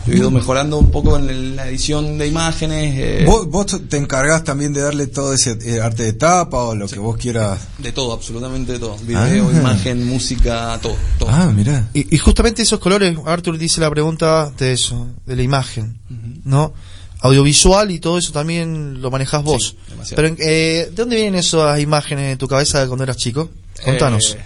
he 0.06 0.16
ido 0.16 0.30
mejorando 0.30 0.78
un 0.78 0.90
poco 0.90 1.16
en 1.18 1.28
el- 1.28 1.56
la 1.56 1.68
edición 1.68 2.18
de 2.18 2.26
imágenes. 2.26 2.94
eh, 2.96 3.24
¿Vos, 3.26 3.48
vos 3.48 3.66
te 3.88 3.96
encargás 3.96 4.44
también 4.44 4.72
de 4.72 4.80
darle 4.80 5.06
todo 5.06 5.32
ese 5.34 5.58
eh, 5.64 5.80
arte 5.80 6.02
de 6.04 6.12
tapa 6.12 6.58
o 6.64 6.74
lo 6.74 6.86
que 6.88 6.98
vos 6.98 7.16
quieras. 7.16 7.58
de 7.78 7.92
todo, 7.92 8.12
absolutamente 8.12 8.72
de 8.72 8.78
todo. 8.78 8.96
Video, 8.98 9.48
Ah. 9.52 9.58
imagen, 9.58 10.06
música, 10.06 10.78
todo. 10.82 10.96
todo. 11.18 11.28
Ah, 11.30 11.52
mirá. 11.54 11.88
Y, 11.94 12.14
y 12.14 12.18
justamente 12.18 12.62
esos 12.62 12.78
colores, 12.80 13.16
Arthur 13.26 13.58
dice 13.58 13.80
la 13.80 13.90
pregunta 13.90 14.50
de 14.58 14.72
eso, 14.72 15.06
de 15.26 15.36
la 15.36 15.42
imagen, 15.42 15.98
¿no? 16.44 16.72
Audiovisual 17.20 17.90
y 17.90 17.98
todo 17.98 18.16
eso 18.18 18.32
también 18.32 19.02
lo 19.02 19.10
manejas 19.10 19.42
vos. 19.42 19.74
Sí, 19.76 19.90
demasiado. 19.90 20.22
Pero, 20.22 20.36
eh, 20.38 20.86
¿de 20.90 20.94
dónde 20.94 21.16
vienen 21.16 21.34
esas 21.34 21.80
imágenes 21.80 22.32
en 22.32 22.38
tu 22.38 22.46
cabeza 22.46 22.80
de 22.80 22.86
cuando 22.86 23.02
eras 23.04 23.16
chico? 23.16 23.50
Contanos. 23.84 24.36
Eh, 24.38 24.42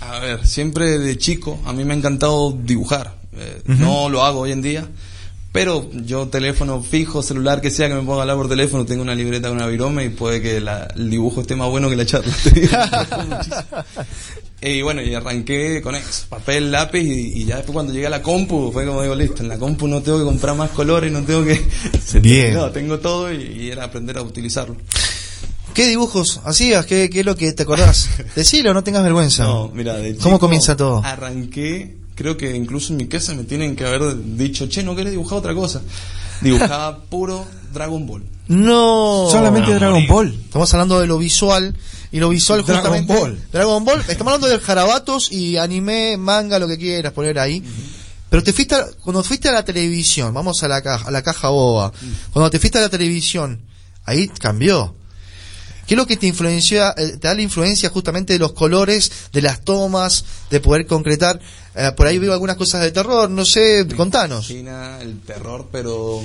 a 0.00 0.18
ver, 0.20 0.46
siempre 0.46 0.98
de 0.98 1.18
chico 1.18 1.60
a 1.64 1.72
mí 1.72 1.84
me 1.84 1.94
ha 1.94 1.96
encantado 1.96 2.52
dibujar. 2.52 3.16
Eh, 3.36 3.62
No 3.66 4.08
lo 4.08 4.22
hago 4.24 4.40
hoy 4.40 4.52
en 4.52 4.62
día, 4.62 4.86
pero 5.52 5.90
yo 5.92 6.28
teléfono 6.28 6.82
fijo, 6.82 7.22
celular, 7.22 7.60
que 7.60 7.70
sea 7.70 7.88
que 7.88 7.94
me 7.94 8.02
ponga 8.02 8.18
a 8.18 8.20
hablar 8.22 8.36
por 8.36 8.48
teléfono, 8.48 8.84
tengo 8.86 9.02
una 9.02 9.14
libreta 9.14 9.48
con 9.48 9.56
una 9.56 9.66
virome 9.66 10.04
y 10.04 10.08
puede 10.10 10.40
que 10.40 10.60
la- 10.60 10.88
el 10.96 11.10
dibujo 11.10 11.40
esté 11.40 11.56
más 11.56 11.68
bueno 11.70 11.88
que 11.90 11.96
la 11.96 12.06
charla. 12.06 12.32
te 12.44 12.50
digo. 12.60 12.72
y 14.62 14.82
bueno, 14.82 15.02
y 15.02 15.14
arranqué 15.14 15.80
con 15.82 15.94
eso, 15.94 16.26
papel, 16.28 16.70
lápiz 16.72 17.02
y, 17.02 17.42
y 17.42 17.44
ya 17.44 17.56
después 17.56 17.74
cuando 17.74 17.92
llegué 17.92 18.06
a 18.06 18.10
la 18.10 18.22
compu 18.22 18.70
fue 18.72 18.86
como 18.86 19.02
digo, 19.02 19.14
listo, 19.14 19.42
en 19.42 19.48
la 19.48 19.58
compu 19.58 19.86
no 19.86 20.02
tengo 20.02 20.18
que 20.18 20.24
comprar 20.24 20.54
más 20.56 20.70
colores, 20.70 21.10
no 21.12 21.22
tengo 21.22 21.44
que... 21.44 21.54
Bien. 22.20 22.44
terminó, 22.52 22.70
tengo 22.70 22.98
todo 23.00 23.32
y, 23.32 23.42
y 23.42 23.70
era 23.70 23.84
aprender 23.84 24.16
a 24.18 24.22
utilizarlo. 24.22 24.76
¿Qué 25.76 25.86
dibujos 25.88 26.40
hacías? 26.44 26.86
¿Qué, 26.86 27.10
qué 27.10 27.20
es 27.20 27.26
lo 27.26 27.36
que 27.36 27.52
te 27.52 27.64
acordás? 27.64 28.08
Decilo, 28.34 28.72
no 28.72 28.82
tengas 28.82 29.02
vergüenza. 29.02 29.44
No, 29.44 29.68
mira, 29.74 29.92
de 29.94 30.16
¿Cómo 30.16 30.38
comienza 30.38 30.74
todo? 30.74 31.02
Arranqué, 31.04 31.98
creo 32.14 32.36
que 32.38 32.56
incluso 32.56 32.94
en 32.94 32.96
mi 32.96 33.06
casa 33.08 33.34
me 33.34 33.44
tienen 33.44 33.76
que 33.76 33.84
haber 33.84 34.16
dicho, 34.36 34.66
che, 34.68 34.82
¿no 34.82 34.96
querés 34.96 35.12
dibujar 35.12 35.36
otra 35.38 35.54
cosa? 35.54 35.82
Dibujaba 36.40 36.98
puro 37.10 37.44
Dragon 37.74 38.06
Ball. 38.06 38.24
No. 38.48 39.28
Solamente 39.30 39.74
Dragon 39.74 40.06
Ball. 40.06 40.32
Estamos 40.46 40.72
hablando 40.72 40.98
de 40.98 41.06
lo 41.06 41.18
visual. 41.18 41.76
Y 42.10 42.20
lo 42.20 42.30
visual 42.30 42.64
Dragon 42.64 42.82
justamente. 42.82 43.12
Ball. 43.14 43.38
Dragon 43.52 43.84
Ball. 43.84 44.00
Estamos 44.08 44.32
hablando 44.32 44.48
de 44.48 44.58
jarabatos 44.64 45.30
y 45.30 45.58
anime, 45.58 46.16
manga, 46.16 46.58
lo 46.58 46.66
que 46.68 46.78
quieras 46.78 47.12
poner 47.12 47.38
ahí. 47.38 47.62
Pero 48.30 48.42
te 48.42 48.54
fuiste, 48.54 48.76
a- 48.76 48.86
cuando 49.02 49.22
fuiste 49.22 49.50
a 49.50 49.52
la 49.52 49.62
televisión, 49.64 50.32
vamos 50.32 50.62
a 50.62 50.68
la 50.68 50.80
caja, 50.80 51.06
a 51.08 51.10
la 51.10 51.20
caja 51.22 51.48
boba. 51.50 51.92
Cuando 52.32 52.48
te 52.48 52.58
fuiste 52.58 52.78
a 52.78 52.80
la 52.82 52.88
televisión, 52.88 53.60
ahí 54.06 54.28
cambió. 54.28 54.94
¿Qué 55.86 55.94
es 55.94 55.98
lo 55.98 56.06
que 56.06 56.16
te 56.16 56.26
influencia, 56.26 56.94
eh, 56.96 57.16
te 57.20 57.28
da 57.28 57.34
la 57.34 57.42
influencia 57.42 57.88
justamente 57.90 58.32
de 58.32 58.38
los 58.38 58.52
colores, 58.52 59.10
de 59.32 59.42
las 59.42 59.62
tomas, 59.62 60.24
de 60.50 60.60
poder 60.60 60.86
concretar? 60.86 61.40
Eh, 61.74 61.92
por 61.96 62.06
ahí 62.06 62.18
veo 62.18 62.32
algunas 62.32 62.56
cosas 62.56 62.82
de 62.82 62.90
terror, 62.90 63.30
no 63.30 63.44
sé, 63.44 63.86
contanos. 63.96 64.48
China, 64.48 64.98
el 65.00 65.20
terror, 65.20 65.68
pero 65.70 66.20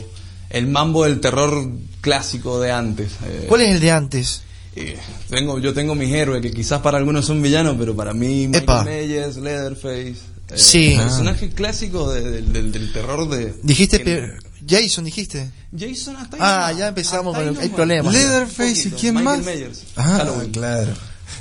el 0.49 0.67
mambo 0.67 1.03
del 1.05 1.19
terror 1.19 1.69
clásico 2.01 2.59
de 2.59 2.71
antes. 2.71 3.11
eh, 3.25 3.45
¿Cuál 3.47 3.61
es 3.61 3.69
el 3.69 3.79
de 3.79 3.91
antes? 3.91 4.41
eh, 4.75 4.97
tengo, 5.29 5.59
yo 5.59 5.73
tengo 5.73 5.95
mis 5.95 6.13
héroes 6.13 6.41
que 6.41 6.51
quizás 6.51 6.79
para 6.81 6.97
algunos 6.97 7.25
son 7.25 7.41
villanos, 7.41 7.75
pero 7.77 7.95
para 7.95 8.13
mí. 8.13 8.47
Michael 8.47 8.85
Myers, 8.85 9.35
Leatherface, 9.37 10.15
Sí. 10.55 10.95
personajes 10.97 11.53
clásicos 11.53 12.13
de- 12.13 12.41
del- 12.41 12.91
terror 12.93 13.29
de 13.29 13.53
Dijiste, 13.63 14.01
que- 14.01 14.31
Jason, 14.67 15.03
dijiste. 15.05 15.51
Jason 15.77 16.15
hasta 16.17 16.35
ahí 16.37 16.41
Ah, 16.43 16.71
ya 16.77 16.87
empezamos 16.89 17.35
con 17.37 17.47
el- 17.47 17.71
problemas. 17.71 18.13
Leatherface 18.13 18.87
y 18.89 18.91
quién 18.91 19.15
Michael 19.15 19.37
más. 19.43 19.45
Myers, 19.55 19.83
Ah, 19.95 20.03
Halloween. 20.19 20.51
claro. 20.51 20.93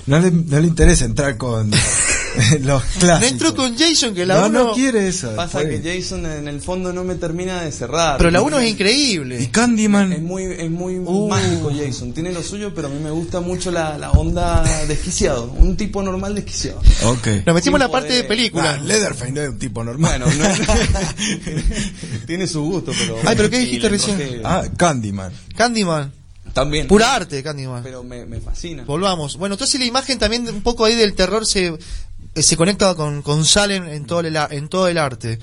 No 0.06 0.18
le, 0.18 0.30
no 0.30 0.60
le 0.60 0.66
interesa 0.66 1.04
entrar 1.04 1.36
con 1.36 1.70
los 2.60 2.82
entró 3.22 3.54
con 3.54 3.76
Jason, 3.76 4.14
que 4.14 4.24
la 4.26 4.40
no, 4.42 4.46
uno... 4.46 4.64
no 4.68 4.72
quiere 4.74 5.08
eso. 5.08 5.34
Pasa 5.34 5.60
que 5.68 5.80
Jason 5.82 6.24
en 6.26 6.48
el 6.48 6.60
fondo 6.60 6.92
no 6.92 7.02
me 7.04 7.14
termina 7.16 7.62
de 7.62 7.72
cerrar. 7.72 8.18
Pero 8.18 8.30
la 8.30 8.40
uno 8.42 8.58
es 8.58 8.66
Y 8.66 8.70
increíble. 8.70 9.48
Candyman. 9.50 10.12
Es 10.12 10.20
muy, 10.22 10.44
es 10.44 10.70
muy 10.70 10.98
Uh. 10.98 11.28
mágico 11.28 11.70
Jason, 11.76 12.12
tiene 12.12 12.32
lo 12.32 12.42
suyo, 12.42 12.72
pero 12.74 12.88
a 12.88 12.90
mí 12.90 12.98
me 13.02 13.10
gusta 13.10 13.40
mucho 13.40 13.70
la, 13.70 13.98
la 13.98 14.10
onda 14.12 14.62
desquiciado, 14.86 15.44
un 15.58 15.76
tipo 15.76 16.02
normal 16.02 16.34
desquiciado. 16.34 16.80
Ok. 17.04 17.26
Nos 17.46 17.54
metimos 17.54 17.78
en 17.80 17.86
la 17.86 17.90
parte 17.90 18.12
de 18.12 18.24
película. 18.24 18.76
Ah, 18.78 18.82
Leatherface 18.82 19.32
no 19.32 19.40
es 19.42 19.48
un 19.50 19.58
tipo 19.58 19.82
normal. 19.84 20.22
Bueno, 20.22 20.26
no- 20.36 20.96
tiene 22.26 22.46
su 22.46 22.62
gusto, 22.62 22.92
pero... 22.98 23.16
Ay, 23.24 23.36
pero 23.36 23.50
¿qué 23.50 23.56
y 23.62 23.64
dijiste 23.66 23.88
recién? 23.88 24.40
Ah, 24.44 24.64
Candyman. 24.76 25.32
Candyman. 25.56 26.12
También. 26.52 26.88
Pura 26.88 27.14
arte, 27.14 27.42
Candyman. 27.42 27.82
Pero 27.82 28.02
me, 28.02 28.26
me 28.26 28.40
fascina. 28.40 28.82
Volvamos. 28.84 29.36
Bueno, 29.36 29.54
entonces 29.54 29.78
la 29.78 29.86
imagen 29.86 30.18
también 30.18 30.48
un 30.48 30.62
poco 30.62 30.84
ahí 30.84 30.96
del 30.96 31.14
terror 31.14 31.46
se, 31.46 31.78
se 32.34 32.56
conecta 32.56 32.94
con, 32.94 33.22
con 33.22 33.44
Salem 33.44 33.84
en 33.88 34.06
todo 34.06 34.20
el, 34.20 34.36
a- 34.36 34.48
en 34.50 34.68
todo 34.68 34.88
el 34.88 34.98
arte. 34.98 35.38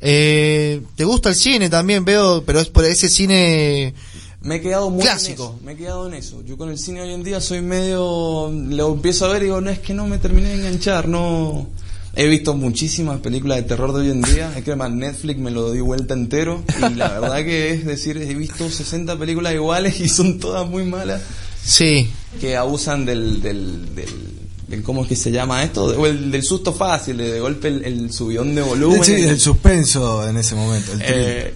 Eh, 0.00 0.82
¿Te 0.96 1.04
gusta 1.04 1.28
el 1.28 1.34
cine 1.36 1.70
también? 1.70 2.04
Veo, 2.04 2.42
pero 2.44 2.60
es 2.60 2.68
por 2.68 2.84
ese 2.84 3.08
cine... 3.08 3.94
Me 4.40 4.56
he 4.56 4.60
quedado 4.60 4.90
muy 4.90 5.02
Clásico. 5.02 5.44
en 5.44 5.54
eso, 5.54 5.64
me 5.64 5.72
he 5.72 5.76
quedado 5.76 6.08
en 6.08 6.14
eso. 6.14 6.42
Yo 6.44 6.56
con 6.56 6.68
el 6.68 6.76
cine 6.76 7.00
hoy 7.00 7.12
en 7.12 7.22
día 7.22 7.40
soy 7.40 7.60
medio, 7.60 8.50
lo 8.52 8.92
empiezo 8.94 9.26
a 9.26 9.32
ver 9.32 9.42
y 9.42 9.44
digo, 9.44 9.60
no 9.60 9.70
es 9.70 9.78
que 9.78 9.94
no 9.94 10.08
me 10.08 10.18
terminé 10.18 10.48
de 10.48 10.54
enganchar, 10.56 11.06
no. 11.06 11.68
He 12.16 12.26
visto 12.26 12.52
muchísimas 12.54 13.20
películas 13.20 13.58
de 13.58 13.62
terror 13.62 13.92
de 13.92 14.00
hoy 14.00 14.10
en 14.10 14.20
día, 14.20 14.52
es 14.56 14.64
que 14.64 14.72
además 14.72 14.90
Netflix 14.90 15.38
me 15.38 15.52
lo 15.52 15.70
di 15.70 15.80
vuelta 15.80 16.12
entero 16.14 16.62
y 16.76 16.94
la 16.94 17.08
verdad 17.20 17.36
que 17.44 17.70
es 17.70 17.86
decir, 17.86 18.16
he 18.18 18.34
visto 18.34 18.68
60 18.68 19.16
películas 19.16 19.54
iguales 19.54 20.00
y 20.00 20.08
son 20.08 20.40
todas 20.40 20.68
muy 20.68 20.84
malas 20.84 21.22
Sí. 21.64 22.10
que 22.40 22.56
abusan 22.56 23.06
del, 23.06 23.40
del, 23.40 23.94
del, 23.94 24.10
del- 24.72 24.82
¿cómo 24.82 25.02
es 25.02 25.08
que 25.08 25.16
se 25.16 25.30
llama 25.30 25.62
esto? 25.62 25.84
O 25.84 26.06
el, 26.06 26.30
del 26.30 26.42
susto 26.42 26.72
fácil, 26.72 27.16
de, 27.18 27.32
de 27.32 27.40
golpe 27.40 27.68
el, 27.68 27.84
el 27.84 28.12
subidón 28.12 28.54
de 28.54 28.62
volumen. 28.62 29.04
Sí, 29.04 29.12
el 29.12 29.38
suspenso 29.40 30.28
en 30.28 30.36
ese 30.36 30.54
momento. 30.54 30.92
el. 30.94 31.00
Eh, 31.04 31.54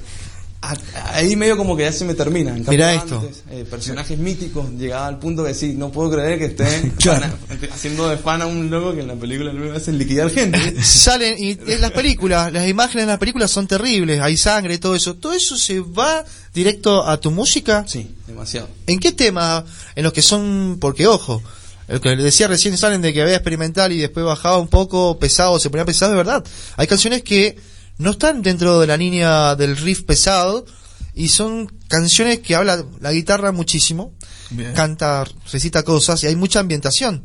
ahí 1.12 1.36
medio 1.36 1.56
como 1.56 1.76
que 1.76 1.84
ya 1.84 1.92
se 1.92 2.04
me 2.04 2.14
termina. 2.14 2.50
En 2.50 2.64
cambio, 2.64 2.72
Mirá 2.72 2.94
esto. 2.94 3.18
antes, 3.20 3.44
eh, 3.50 3.64
personajes 3.70 4.18
míticos 4.18 4.68
llegaba 4.76 5.06
al 5.06 5.18
punto 5.18 5.42
de 5.44 5.50
decir, 5.50 5.76
no 5.76 5.92
puedo 5.92 6.10
creer 6.10 6.38
que 6.40 6.46
estén 6.46 6.90
Claro. 6.98 7.26
fan- 7.46 7.68
haciendo 7.72 8.08
de 8.08 8.16
fan 8.16 8.42
a 8.42 8.46
un 8.46 8.68
loco 8.68 8.92
que 8.94 9.02
en 9.02 9.06
la 9.08 9.14
película 9.14 9.52
no 9.52 9.60
me 9.64 9.76
hacen 9.76 9.96
liquidar 9.96 10.28
gente. 10.30 10.58
Salen 10.82 11.36
y 11.38 11.50
en 11.70 11.80
las 11.80 11.92
películas, 11.92 12.52
las 12.52 12.68
imágenes 12.68 13.02
en 13.04 13.08
las 13.10 13.18
películas 13.18 13.50
son 13.50 13.66
terribles, 13.68 14.20
hay 14.20 14.36
sangre 14.36 14.74
y 14.74 14.78
todo 14.78 14.96
eso. 14.96 15.14
¿Todo 15.14 15.34
eso 15.34 15.56
se 15.56 15.78
va 15.80 16.24
directo 16.52 17.06
a 17.06 17.20
tu 17.20 17.30
música? 17.30 17.84
Sí, 17.86 18.10
demasiado. 18.26 18.68
¿En 18.88 18.98
qué 18.98 19.12
temas? 19.12 19.64
En 19.94 20.02
los 20.02 20.12
que 20.12 20.22
son, 20.22 20.78
porque 20.80 21.06
ojo, 21.06 21.42
el 21.88 22.00
que 22.00 22.16
le 22.16 22.22
decía 22.22 22.48
recién 22.48 22.76
salen 22.76 23.02
de 23.02 23.12
que 23.12 23.22
había 23.22 23.34
experimental 23.36 23.92
y 23.92 23.98
después 23.98 24.24
bajaba 24.26 24.58
un 24.58 24.68
poco 24.68 25.18
pesado, 25.18 25.58
se 25.58 25.70
ponía 25.70 25.84
pesado, 25.84 26.12
es 26.12 26.16
verdad. 26.16 26.44
Hay 26.76 26.86
canciones 26.86 27.22
que 27.22 27.56
no 27.98 28.10
están 28.10 28.42
dentro 28.42 28.80
de 28.80 28.86
la 28.86 28.96
línea 28.96 29.54
del 29.56 29.76
riff 29.76 30.02
pesado 30.02 30.66
y 31.14 31.28
son 31.28 31.72
canciones 31.88 32.40
que 32.40 32.54
habla 32.54 32.84
la 33.00 33.12
guitarra 33.12 33.52
muchísimo, 33.52 34.12
Bien. 34.50 34.72
canta, 34.74 35.24
recita 35.52 35.82
cosas 35.82 36.22
y 36.22 36.26
hay 36.26 36.36
mucha 36.36 36.60
ambientación. 36.60 37.22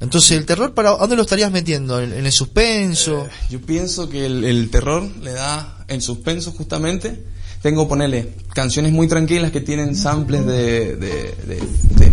Entonces, 0.00 0.38
el 0.38 0.46
terror, 0.46 0.74
¿para 0.74 0.90
dónde 0.90 1.16
lo 1.16 1.22
estarías 1.22 1.50
metiendo? 1.50 2.00
¿En, 2.00 2.12
en 2.12 2.24
el 2.24 2.30
suspenso? 2.32 3.26
Eh, 3.26 3.30
yo 3.50 3.60
pienso 3.60 4.08
que 4.08 4.26
el, 4.26 4.44
el 4.44 4.70
terror 4.70 5.02
le 5.20 5.32
da 5.32 5.84
el 5.88 6.00
suspenso 6.00 6.52
justamente. 6.52 7.24
Tengo, 7.62 7.88
ponerle, 7.88 8.34
canciones 8.54 8.92
muy 8.92 9.08
tranquilas 9.08 9.50
que 9.50 9.60
tienen 9.60 9.96
samples 9.96 10.46
de, 10.46 10.94
de, 10.94 10.96
de, 10.96 11.56
de- 11.96 12.06
de, 12.06 12.07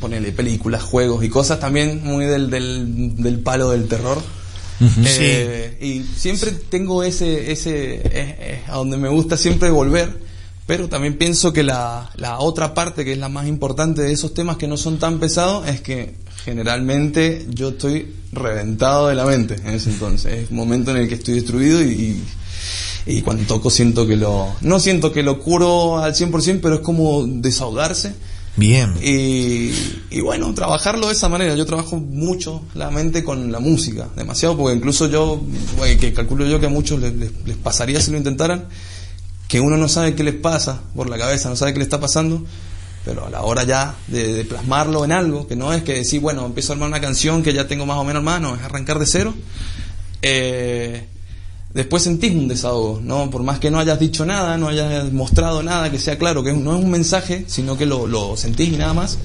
ponerle, 0.00 0.32
películas, 0.32 0.82
juegos 0.82 1.24
y 1.24 1.28
cosas 1.28 1.60
también 1.60 2.02
muy 2.04 2.24
del, 2.24 2.50
del, 2.50 3.16
del 3.16 3.38
palo 3.40 3.70
del 3.70 3.86
terror. 3.88 4.20
Eh, 5.04 5.78
Y 5.80 6.02
siempre 6.16 6.50
tengo 6.50 7.02
ese, 7.04 7.52
ese, 7.52 7.94
eh, 7.94 8.02
eh, 8.12 8.62
a 8.66 8.76
donde 8.76 8.96
me 8.96 9.08
gusta 9.08 9.36
siempre 9.36 9.70
volver, 9.70 10.18
pero 10.66 10.88
también 10.88 11.16
pienso 11.16 11.52
que 11.52 11.62
la, 11.62 12.10
la 12.16 12.40
otra 12.40 12.74
parte 12.74 13.04
que 13.04 13.12
es 13.12 13.18
la 13.18 13.28
más 13.28 13.46
importante 13.46 14.02
de 14.02 14.12
esos 14.12 14.34
temas 14.34 14.56
que 14.56 14.66
no 14.66 14.76
son 14.76 14.98
tan 14.98 15.20
pesados 15.20 15.68
es 15.68 15.80
que 15.80 16.16
generalmente 16.44 17.46
yo 17.50 17.68
estoy 17.70 18.14
reventado 18.32 19.08
de 19.08 19.14
la 19.14 19.24
mente 19.24 19.54
en 19.64 19.74
ese 19.74 19.90
entonces. 19.90 20.44
Es 20.44 20.50
un 20.50 20.56
momento 20.56 20.90
en 20.90 20.98
el 20.98 21.08
que 21.08 21.14
estoy 21.14 21.34
destruido 21.34 21.80
y, 21.82 21.86
y, 21.86 22.24
y 23.06 23.22
cuando 23.22 23.44
toco 23.44 23.70
siento 23.70 24.06
que 24.06 24.16
lo, 24.16 24.54
no 24.62 24.80
siento 24.80 25.12
que 25.12 25.22
lo 25.22 25.38
curo 25.38 25.98
al 25.98 26.14
100%, 26.14 26.58
pero 26.60 26.76
es 26.76 26.80
como 26.80 27.24
desahogarse. 27.26 28.14
Bien. 28.56 28.94
Y, 29.02 29.72
y 30.10 30.20
bueno, 30.20 30.54
trabajarlo 30.54 31.08
de 31.08 31.14
esa 31.14 31.28
manera. 31.28 31.56
Yo 31.56 31.66
trabajo 31.66 31.96
mucho 31.96 32.62
la 32.74 32.90
mente 32.90 33.24
con 33.24 33.50
la 33.50 33.58
música, 33.58 34.08
demasiado, 34.16 34.56
porque 34.56 34.76
incluso 34.76 35.08
yo, 35.08 35.40
que 36.00 36.12
calculo 36.12 36.46
yo 36.46 36.60
que 36.60 36.66
a 36.66 36.70
muchos 36.70 37.00
les, 37.00 37.14
les- 37.16 37.32
les 37.44 37.56
pasaría 37.56 38.00
si 38.00 38.12
lo 38.12 38.16
intentaran, 38.18 38.66
que 39.48 39.60
uno 39.60 39.76
no 39.76 39.88
sabe 39.88 40.14
qué 40.14 40.22
les 40.22 40.34
pasa 40.34 40.82
por 40.94 41.10
la 41.10 41.18
cabeza, 41.18 41.48
no 41.48 41.56
sabe 41.56 41.72
qué 41.72 41.78
le 41.78 41.84
está 41.84 41.98
pasando, 41.98 42.44
pero 43.04 43.26
a 43.26 43.30
la 43.30 43.42
hora 43.42 43.64
ya 43.64 43.96
de, 44.06 44.44
plasmarlo 44.44 45.04
en 45.04 45.10
algo, 45.12 45.46
que 45.48 45.56
no 45.56 45.72
es 45.72 45.82
que 45.82 45.94
decir, 45.94 46.20
bueno, 46.20 46.46
empiezo 46.46 46.72
a 46.72 46.74
armar 46.74 46.88
una 46.88 47.00
canción 47.00 47.42
que 47.42 47.52
ya 47.52 47.66
tengo 47.66 47.86
más 47.86 47.98
o 47.98 48.04
menos 48.04 48.20
armada, 48.20 48.38
no, 48.40 48.54
es 48.54 48.62
arrancar 48.62 48.98
de 49.00 49.06
cero. 49.06 49.34
Eh, 50.22 51.06
después 51.74 52.04
sentís 52.04 52.32
un 52.34 52.48
desahogo, 52.48 53.00
¿no? 53.02 53.28
Por 53.30 53.42
más 53.42 53.58
que 53.58 53.70
no 53.70 53.80
hayas 53.80 53.98
dicho 53.98 54.24
nada, 54.24 54.56
no 54.56 54.68
hayas 54.68 55.12
mostrado 55.12 55.62
nada, 55.62 55.90
que 55.90 55.98
sea 55.98 56.16
claro, 56.16 56.42
que 56.42 56.52
no 56.52 56.76
es 56.76 56.82
un 56.82 56.90
mensaje, 56.90 57.44
sino 57.48 57.76
que 57.76 57.84
lo, 57.84 58.36
sentís 58.36 58.72
y 58.72 58.76
nada 58.76 58.94
más. 58.94 59.18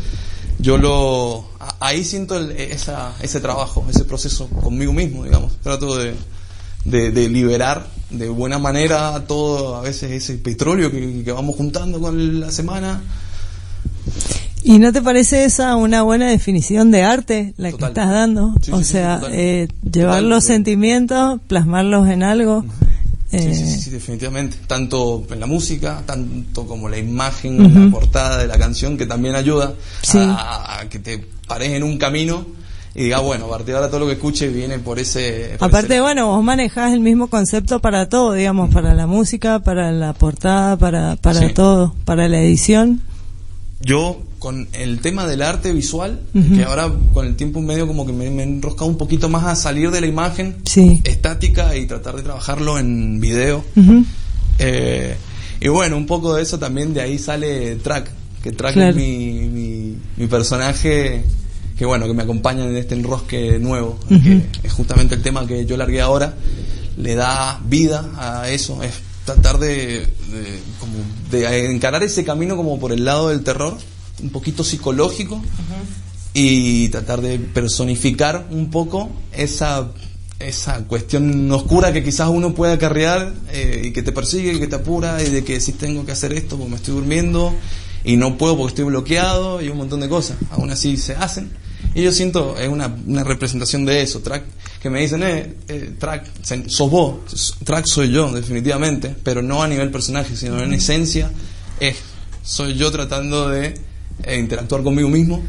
Yo 0.57 0.77
lo... 0.77 1.45
Ahí 1.79 2.03
siento 2.03 2.37
ese 2.49 3.39
trabajo, 3.39 3.85
ese 3.89 4.03
proceso 4.03 4.47
conmigo 4.47 4.91
mismo, 4.91 5.23
digamos. 5.23 5.53
Trato 5.61 5.95
de, 5.95 6.15
de, 6.83 7.29
liberar 7.29 7.87
de 8.09 8.27
buena 8.27 8.59
manera 8.59 9.23
todo, 9.25 9.77
a 9.77 9.81
veces, 9.81 10.11
ese 10.11 10.35
petróleo 10.35 10.91
que 10.91 11.31
vamos 11.31 11.55
juntando 11.55 12.01
con 12.01 12.41
la 12.41 12.51
semana. 12.51 13.01
¿Y 14.63 14.79
no 14.79 14.91
te 14.91 15.01
parece 15.01 15.45
esa 15.45 15.75
una 15.75 16.01
buena 16.01 16.27
definición 16.27 16.91
de 16.91 17.03
arte, 17.03 17.53
la 17.57 17.71
Total. 17.71 17.79
que 17.87 17.99
estás 17.99 18.09
dando? 18.11 18.53
Sí, 18.61 18.71
o 18.71 18.77
sí, 18.79 18.83
sea, 18.83 19.21
eh, 19.31 19.67
llevar 19.83 20.15
Total, 20.17 20.29
los 20.29 20.43
sentimientos, 20.43 21.39
plasmarlos 21.47 22.09
en 22.09 22.23
algo. 22.23 22.65
Sí, 23.31 23.37
eh, 23.37 23.53
sí, 23.55 23.81
sí, 23.81 23.89
definitivamente. 23.91 24.57
Tanto 24.67 25.23
en 25.31 25.39
la 25.39 25.45
música, 25.45 26.01
tanto 26.05 26.65
como 26.65 26.89
la 26.89 26.97
imagen, 26.97 27.85
la 27.85 27.91
portada 27.91 28.37
de 28.39 28.47
la 28.47 28.57
canción, 28.57 28.97
que 28.97 29.05
también 29.05 29.35
ayuda 29.35 29.73
a, 30.15 30.79
a 30.81 30.89
que 30.89 30.99
te 30.99 31.25
pares 31.47 31.69
en 31.71 31.83
un 31.83 31.97
camino 31.97 32.45
y 32.95 33.03
digas, 33.03 33.21
bueno, 33.21 33.45
a 33.45 33.49
partir 33.49 33.67
de 33.67 33.75
ahora 33.75 33.87
todo 33.87 33.99
lo 34.01 34.07
que 34.07 34.13
escuche 34.13 34.49
viene 34.49 34.79
por 34.79 34.97
ese... 34.99 35.55
por 35.59 35.67
Aparte, 35.69 35.93
ese- 35.93 36.01
bueno, 36.01 36.27
vos 36.27 36.43
manejás 36.43 36.91
el 36.91 36.99
mismo 37.01 37.27
concepto 37.27 37.79
para 37.79 38.09
todo, 38.09 38.33
digamos, 38.33 38.73
para 38.73 38.93
la 38.95 39.05
música, 39.07 39.59
para 39.59 39.91
la 39.91 40.13
portada, 40.13 40.75
para, 40.75 41.15
para 41.15 41.39
Sí. 41.47 41.53
todo, 41.53 41.93
para 42.05 42.27
la 42.27 42.41
edición. 42.41 43.01
Yo, 43.81 44.21
con 44.39 44.67
el 44.73 44.99
tema 44.99 45.25
del 45.25 45.41
arte 45.41 45.71
visual, 45.71 46.19
que 46.55 46.63
ahora 46.63 46.91
con 47.13 47.25
el 47.25 47.35
tiempo 47.35 47.61
medio 47.61 47.87
como 47.87 48.05
que 48.05 48.11
me, 48.11 48.29
me 48.29 48.43
he 48.43 48.45
enroscado 48.45 48.87
un 48.87 48.97
poquito 48.97 49.29
más 49.29 49.45
a 49.45 49.55
salir 49.55 49.89
de 49.91 50.01
la 50.01 50.07
imagen 50.07 50.57
Sí. 50.65 51.01
estática 51.05 51.75
y 51.77 51.85
tratar 51.87 52.15
de 52.17 52.23
trabajarlo 52.23 52.77
en 52.77 53.21
video. 53.21 53.63
Eh, 54.59 55.15
y 55.61 55.67
bueno, 55.69 55.95
un 55.97 56.05
poco 56.05 56.35
de 56.35 56.43
eso 56.43 56.59
también 56.59 56.93
de 56.93 57.01
ahí 57.01 57.17
sale 57.17 57.75
Track, 57.77 58.11
que 58.43 58.51
Track 58.51 58.73
Claro. 58.73 58.89
es 58.91 58.95
mi, 58.97 59.47
mi, 59.47 59.95
mi 60.17 60.27
personaje 60.27 61.23
que 61.77 61.85
bueno, 61.85 62.05
que 62.07 62.13
me 62.13 62.23
acompaña 62.23 62.65
en 62.65 62.75
este 62.75 62.95
enrosque 62.95 63.57
nuevo, 63.59 63.97
que 64.09 64.41
es 64.63 64.73
justamente 64.73 65.15
el 65.15 65.21
tema 65.21 65.47
que 65.47 65.65
yo 65.65 65.77
largué 65.77 66.01
ahora, 66.01 66.33
le 66.97 67.15
da 67.15 67.61
vida 67.65 68.09
a 68.17 68.49
eso, 68.49 68.83
es 68.83 68.91
tratar 69.33 69.59
de, 69.59 69.99
de, 69.99 70.59
como 70.79 70.93
de 71.29 71.71
encarar 71.71 72.01
ese 72.01 72.23
camino 72.23 72.57
como 72.57 72.79
por 72.79 72.91
el 72.91 73.05
lado 73.05 73.29
del 73.29 73.43
terror, 73.43 73.77
un 74.23 74.29
poquito 74.31 74.63
psicológico, 74.63 75.41
y 76.33 76.89
tratar 76.89 77.21
de 77.21 77.37
personificar 77.37 78.47
un 78.49 78.71
poco 78.71 79.09
esa 79.33 79.91
esa 80.39 80.85
cuestión 80.85 81.51
oscura 81.51 81.91
que 81.91 82.01
quizás 82.01 82.29
uno 82.29 82.55
pueda 82.55 82.73
acarrear 82.73 83.33
eh, 83.51 83.81
y 83.85 83.91
que 83.91 84.01
te 84.03 84.13
persigue 84.13 84.53
y 84.53 84.59
que 84.59 84.67
te 84.67 84.77
apura 84.77 85.21
y 85.21 85.29
de 85.29 85.43
que 85.43 85.59
si 85.59 85.73
tengo 85.73 86.05
que 86.05 86.13
hacer 86.13 86.31
esto 86.31 86.55
porque 86.55 86.71
me 86.71 86.77
estoy 86.77 86.93
durmiendo 86.93 87.53
y 88.05 88.15
no 88.15 88.37
puedo 88.37 88.55
porque 88.55 88.69
estoy 88.69 88.85
bloqueado 88.85 89.61
y 89.61 89.67
un 89.67 89.77
montón 89.77 89.99
de 89.99 90.07
cosas. 90.07 90.37
Aún 90.51 90.71
así 90.71 90.95
se 90.95 91.13
hacen. 91.15 91.51
Y 91.93 92.03
yo 92.03 92.13
siento, 92.13 92.57
es 92.57 92.69
una, 92.69 92.95
una 93.05 93.25
representación 93.25 93.83
de 93.83 94.01
eso, 94.01 94.21
track, 94.21 94.43
que 94.81 94.89
me 94.89 95.01
dicen, 95.01 95.23
eh, 95.23 95.55
eh, 95.67 95.93
track, 95.97 96.25
sos 96.67 96.89
vos, 96.89 97.57
track 97.63 97.85
soy 97.85 98.11
yo, 98.11 98.31
definitivamente, 98.31 99.13
pero 99.23 99.41
no 99.41 99.61
a 99.61 99.67
nivel 99.67 99.91
personaje, 99.91 100.35
sino 100.35 100.61
en 100.61 100.73
esencia, 100.73 101.31
es, 101.79 101.97
soy 102.43 102.75
yo 102.75 102.89
tratando 102.91 103.49
de 103.49 103.73
eh, 104.23 104.37
interactuar 104.37 104.83
conmigo 104.83 105.09
mismo 105.09 105.43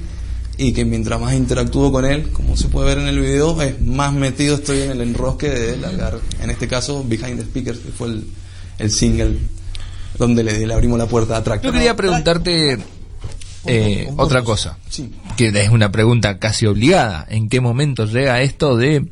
y 0.59 0.73
que 0.73 0.85
mientras 0.85 1.21
más 1.21 1.35
interactúo 1.35 1.93
con 1.93 2.05
él, 2.05 2.31
como 2.33 2.57
se 2.57 2.69
puede 2.69 2.89
ver 2.89 2.99
en 2.99 3.07
el 3.07 3.21
video, 3.21 3.61
es 3.63 3.81
más 3.81 4.13
metido 4.13 4.57
estoy 4.57 4.83
en 4.83 4.91
el 4.91 5.01
enrosque 5.01 5.49
de 5.49 5.77
largar, 5.77 6.19
en 6.43 6.51
este 6.51 6.67
caso, 6.67 7.05
Behind 7.07 7.39
the 7.39 7.45
Speakers, 7.45 7.79
que 7.79 7.93
fue 7.93 8.09
el, 8.09 8.27
el 8.79 8.91
single 8.91 9.39
donde 10.19 10.43
le, 10.43 10.67
le 10.67 10.75
abrimos 10.75 10.99
la 10.99 11.07
puerta 11.07 11.37
a 11.37 11.43
Track. 11.45 11.63
Yo 11.63 11.73
quería 11.73 11.95
preguntarte 11.95 12.79
eh, 13.67 14.09
otra 14.17 14.43
cosa, 14.43 14.79
Sí. 14.89 15.11
que 15.37 15.49
es 15.49 15.69
una 15.71 15.93
pregunta 15.93 16.39
casi 16.39 16.67
obligada. 16.67 17.27
¿En 17.29 17.49
qué 17.49 17.61
momento 17.61 18.07
llega 18.07 18.41
esto 18.43 18.77
de... 18.77 19.07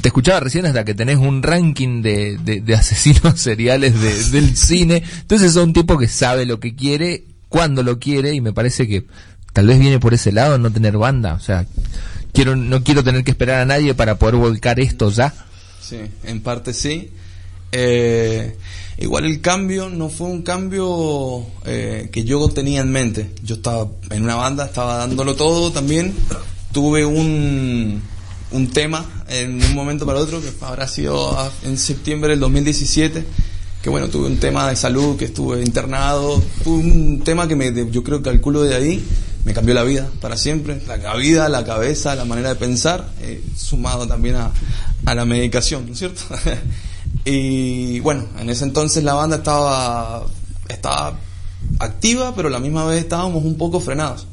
Te 0.00 0.08
escuchaba 0.08 0.38
recién 0.40 0.64
hasta 0.66 0.84
que 0.84 0.94
tenés 0.94 1.16
un 1.16 1.42
ranking 1.42 2.00
de, 2.02 2.38
de- 2.38 2.60
de 2.60 2.74
asesinos 2.74 3.40
seriales 3.40 4.00
de- 4.00 4.24
del 4.38 4.56
cine. 4.56 5.02
Entonces 5.22 5.52
son 5.54 5.64
un 5.68 5.72
tipo 5.72 5.98
que 5.98 6.06
sabe 6.08 6.46
lo 6.46 6.60
que 6.60 6.74
quiere, 6.76 7.24
cuándo 7.48 7.82
lo 7.82 7.98
quiere, 7.98 8.32
y 8.34 8.40
me 8.40 8.52
parece 8.52 8.86
que 8.86 9.06
tal 9.52 9.66
vez 9.66 9.78
viene 9.80 9.98
por 9.98 10.14
ese 10.14 10.30
lado 10.32 10.56
no 10.58 10.70
tener 10.70 10.96
banda. 10.98 11.34
O 11.34 11.40
sea, 11.40 11.66
quiero 12.32 12.54
no 12.54 12.84
quiero 12.84 13.02
tener 13.02 13.24
que 13.24 13.32
esperar 13.32 13.60
a 13.62 13.64
nadie 13.64 13.94
para 13.94 14.16
poder 14.18 14.36
volcar 14.36 14.78
esto 14.78 15.10
ya. 15.10 15.34
Sí, 15.80 15.98
en 16.24 16.40
parte 16.42 16.72
sí. 16.72 17.10
Eh, 17.72 18.56
igual 18.98 19.24
el 19.24 19.40
cambio 19.40 19.88
no 19.88 20.08
fue 20.08 20.28
un 20.28 20.42
cambio 20.42 21.46
eh, 21.64 22.08
que 22.12 22.24
yo 22.24 22.48
tenía 22.48 22.80
en 22.80 22.90
mente. 22.90 23.30
Yo 23.42 23.56
estaba 23.56 23.88
en 24.10 24.22
una 24.22 24.36
banda, 24.36 24.66
estaba 24.66 24.96
dándolo 24.98 25.34
todo 25.34 25.70
también. 25.72 26.14
Tuve 26.72 27.04
un, 27.04 28.02
un 28.50 28.70
tema 28.70 29.24
en 29.28 29.62
un 29.62 29.74
momento 29.74 30.06
para 30.06 30.20
otro, 30.20 30.40
que 30.40 30.50
habrá 30.60 30.86
sido 30.88 31.36
en 31.64 31.78
septiembre 31.78 32.30
del 32.30 32.40
2017, 32.40 33.24
que 33.82 33.90
bueno, 33.90 34.08
tuve 34.08 34.26
un 34.26 34.38
tema 34.38 34.68
de 34.68 34.76
salud, 34.76 35.16
que 35.16 35.26
estuve 35.26 35.62
internado. 35.62 36.42
Tuve 36.64 36.78
un 36.78 37.22
tema 37.24 37.48
que 37.48 37.56
me, 37.56 37.72
yo 37.90 38.02
creo 38.02 38.18
que 38.18 38.30
calculo 38.30 38.62
de 38.62 38.74
ahí, 38.74 39.04
me 39.44 39.54
cambió 39.54 39.74
la 39.74 39.84
vida 39.84 40.08
para 40.20 40.36
siempre. 40.36 40.80
La 40.86 41.16
vida, 41.16 41.48
la 41.48 41.64
cabeza, 41.64 42.14
la 42.14 42.24
manera 42.24 42.50
de 42.50 42.56
pensar, 42.56 43.10
eh, 43.20 43.42
sumado 43.56 44.06
también 44.06 44.36
a, 44.36 44.52
a 45.04 45.14
la 45.14 45.24
medicación, 45.24 45.86
¿no 45.86 45.92
es 45.92 45.98
cierto? 45.98 46.22
y 47.28 47.98
bueno, 48.00 48.24
en 48.38 48.48
ese 48.50 48.62
entonces 48.62 49.02
la 49.02 49.14
banda 49.14 49.38
estaba, 49.38 50.24
estaba 50.68 51.18
activa, 51.80 52.32
pero 52.36 52.46
a 52.46 52.52
la 52.52 52.60
misma 52.60 52.84
vez 52.84 53.00
estábamos 53.00 53.44
un 53.44 53.58
poco 53.58 53.80
frenados. 53.80 54.28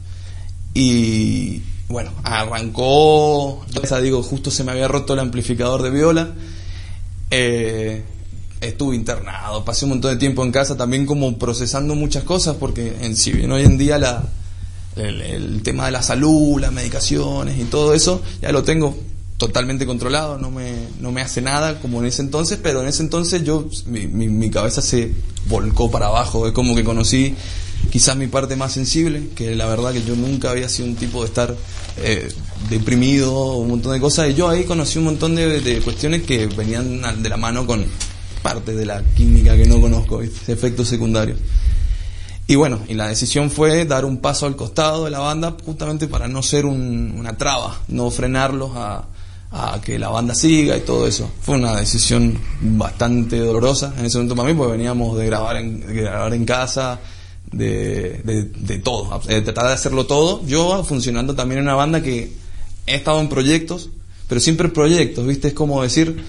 Y 0.75 1.63
bueno, 1.89 2.11
arrancó, 2.23 3.65
sea, 3.83 3.99
digo, 3.99 4.21
justo 4.21 4.51
se 4.51 4.63
me 4.63 4.73
había 4.73 4.87
roto 4.87 5.13
el 5.13 5.21
amplificador 5.21 5.81
de 5.81 5.89
viola. 5.89 6.33
Eh, 7.31 8.03
estuve 8.61 8.95
internado, 8.95 9.65
pasé 9.65 9.85
un 9.85 9.89
montón 9.89 10.11
de 10.11 10.17
tiempo 10.17 10.43
en 10.43 10.51
casa 10.51 10.77
también 10.77 11.07
como 11.07 11.39
procesando 11.39 11.95
muchas 11.95 12.23
cosas, 12.23 12.57
porque 12.59 12.95
en 13.01 13.15
si 13.15 13.31
bien 13.31 13.51
hoy 13.51 13.63
en 13.63 13.79
día 13.79 13.97
la, 13.97 14.23
el, 14.97 15.19
el 15.19 15.63
tema 15.63 15.87
de 15.87 15.93
la 15.93 16.03
salud, 16.03 16.61
las 16.61 16.71
medicaciones 16.71 17.57
y 17.57 17.63
todo 17.63 17.95
eso, 17.95 18.21
ya 18.39 18.51
lo 18.51 18.61
tengo 18.61 18.95
totalmente 19.47 19.85
controlado, 19.85 20.37
no 20.37 20.51
me, 20.51 20.87
no 21.01 21.11
me 21.11 21.21
hace 21.21 21.41
nada 21.41 21.77
como 21.81 21.99
en 21.99 22.05
ese 22.05 22.21
entonces, 22.21 22.57
pero 22.63 22.81
en 22.81 22.87
ese 22.87 23.03
entonces 23.03 23.43
yo, 23.43 23.67
mi, 23.87 24.07
mi, 24.07 24.49
cabeza 24.49 24.81
se 24.81 25.11
volcó 25.47 25.91
para 25.91 26.05
abajo, 26.05 26.47
es 26.47 26.53
como 26.53 26.73
que 26.75 26.85
conocí 26.85 27.35
quizás 27.91 28.15
mi 28.15 28.27
parte 28.27 28.55
más 28.55 28.71
sensible, 28.71 29.31
que 29.35 29.53
la 29.53 29.67
verdad 29.67 29.91
que 29.91 30.01
yo 30.01 30.15
nunca 30.15 30.49
había 30.51 30.69
sido 30.69 30.87
un 30.87 30.95
tipo 30.95 31.23
de 31.23 31.27
estar 31.27 31.53
eh, 31.97 32.29
deprimido, 32.69 33.57
un 33.57 33.67
montón 33.67 33.91
de 33.91 33.99
cosas, 33.99 34.29
y 34.29 34.33
yo 34.33 34.47
ahí 34.47 34.63
conocí 34.63 34.97
un 34.97 35.05
montón 35.05 35.35
de, 35.35 35.81
cuestiones 35.83 36.23
que 36.23 36.47
venían 36.47 37.21
de 37.21 37.27
la 37.27 37.35
mano 37.35 37.67
con 37.67 37.83
parte 38.41 38.73
de 38.73 38.85
la 38.85 39.03
química 39.03 39.57
que 39.57 39.65
no 39.65 39.81
conozco, 39.81 40.21
efectos 40.21 40.87
secundarios. 40.87 41.37
Y 42.47 42.55
bueno, 42.55 42.79
y 42.87 42.93
la 42.93 43.09
decisión 43.09 43.51
fue 43.51 43.83
dar 43.83 44.05
un 44.05 44.19
paso 44.19 44.45
al 44.45 44.55
costado 44.55 45.03
de 45.03 45.11
la 45.11 45.19
banda 45.19 45.57
justamente 45.65 46.07
para 46.07 46.29
no 46.29 46.41
ser 46.43 46.65
un- 46.65 47.15
una 47.17 47.37
traba, 47.37 47.81
no 47.89 48.09
frenarlos 48.09 48.71
a, 48.75 49.05
a 49.53 49.79
que 49.79 49.99
la 49.99 50.09
banda 50.09 50.33
siga 50.33 50.75
y 50.75 50.81
todo 50.81 51.07
eso. 51.07 51.29
Fue 51.41 51.55
una 51.55 51.75
decisión 51.75 52.39
bastante 52.59 53.37
dolorosa 53.37 53.93
en 53.97 54.05
ese 54.05 54.17
momento 54.17 54.35
para 54.35 54.49
mí, 54.49 54.55
porque 54.57 54.71
veníamos 54.73 55.15
de 55.15 55.25
grabar 55.27 55.57
en, 55.57 55.79
de 55.79 55.93
grabar 55.93 56.33
en 56.33 56.43
casa, 56.43 56.99
de, 57.51 58.21
de, 58.23 58.79
todo, 58.79 59.21
de 59.27 59.41
tratar 59.41 59.67
de 59.67 59.73
hacerlo 59.73 60.07
todo. 60.07 60.43
Yo 60.47 60.83
funcionando 60.83 61.35
también 61.35 61.59
en 61.59 61.65
una 61.65 61.75
banda 61.75 62.01
que 62.01 62.33
he 62.87 62.95
estado 62.95 63.19
en 63.19 63.29
proyectos, 63.29 63.91
pero 64.27 64.41
siempre 64.41 64.69
proyectos, 64.69 65.27
¿viste? 65.27 65.49
Es 65.49 65.53
como 65.53 65.83
decir, 65.83 66.23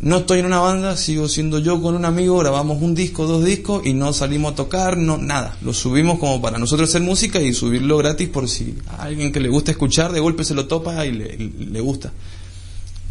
no 0.00 0.18
estoy 0.18 0.40
en 0.40 0.46
una 0.46 0.58
banda, 0.58 0.96
sigo 0.96 1.28
siendo 1.28 1.60
yo 1.60 1.80
con 1.80 1.94
un 1.94 2.04
amigo, 2.04 2.36
grabamos 2.38 2.82
un 2.82 2.96
disco, 2.96 3.28
dos 3.28 3.44
discos 3.44 3.86
y 3.86 3.94
no 3.94 4.12
salimos 4.12 4.54
a 4.54 4.56
tocar, 4.56 4.96
no 4.96 5.18
nada. 5.18 5.56
Lo 5.62 5.72
subimos 5.72 6.18
como 6.18 6.42
para 6.42 6.58
nosotros 6.58 6.88
hacer 6.88 7.02
música 7.02 7.40
y 7.40 7.54
subirlo 7.54 7.96
gratis 7.98 8.28
por 8.28 8.48
si 8.48 8.76
a 8.88 9.04
alguien 9.04 9.30
que 9.30 9.38
le 9.38 9.48
gusta 9.48 9.70
escuchar, 9.70 10.10
de 10.10 10.18
golpe 10.18 10.42
se 10.42 10.54
lo 10.54 10.66
topa 10.66 11.06
y 11.06 11.12
le, 11.12 11.32
y 11.32 11.66
le 11.66 11.80
gusta. 11.80 12.12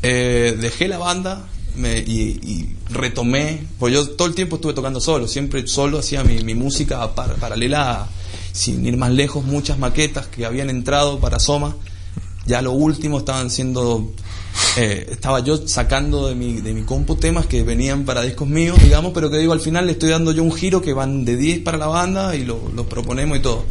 Eh, 0.07 0.55
dejé 0.61 0.87
la 0.87 0.99
banda 0.99 1.47
y, 1.75 2.67
retomé, 2.91 3.63
pues 3.79 3.91
yo 3.91 4.07
todo 4.11 4.27
el 4.27 4.35
tiempo 4.35 4.57
estuve 4.57 4.73
tocando 4.73 5.01
solo, 5.01 5.27
siempre 5.27 5.65
solo 5.65 5.97
hacía 5.97 6.23
mi, 6.23 6.53
música 6.53 7.15
par- 7.15 7.37
paralela, 7.37 8.01
a, 8.03 8.09
sin 8.51 8.85
ir 8.85 8.97
más 8.97 9.09
lejos, 9.11 9.43
muchas 9.43 9.79
maquetas 9.79 10.27
que 10.27 10.45
habían 10.45 10.69
entrado 10.69 11.19
para 11.19 11.39
Soma. 11.39 11.75
Ya 12.45 12.61
lo 12.61 12.73
último 12.73 13.17
estaban 13.17 13.49
siendo, 13.49 14.11
eh, 14.77 15.07
estaba 15.09 15.39
yo 15.39 15.67
sacando 15.67 16.27
de 16.27 16.35
mi, 16.35 16.61
de 16.61 16.71
mi 16.75 16.83
compu 16.83 17.15
temas 17.15 17.47
que 17.47 17.63
venían 17.63 18.05
para 18.05 18.21
discos 18.21 18.47
míos, 18.47 18.77
digamos, 18.83 19.11
pero 19.11 19.31
que 19.31 19.39
digo, 19.39 19.53
al 19.53 19.59
final 19.59 19.87
le 19.87 19.93
estoy 19.93 20.11
dando 20.11 20.31
yo 20.33 20.43
un 20.43 20.53
giro 20.53 20.83
que 20.83 20.93
van 20.93 21.25
de 21.25 21.35
10 21.35 21.61
para 21.61 21.79
la 21.79 21.87
banda 21.87 22.35
y 22.35 22.45
lo, 22.45 22.61
lo 22.75 22.87
proponemos 22.87 23.39
y 23.39 23.41
todo. 23.41 23.65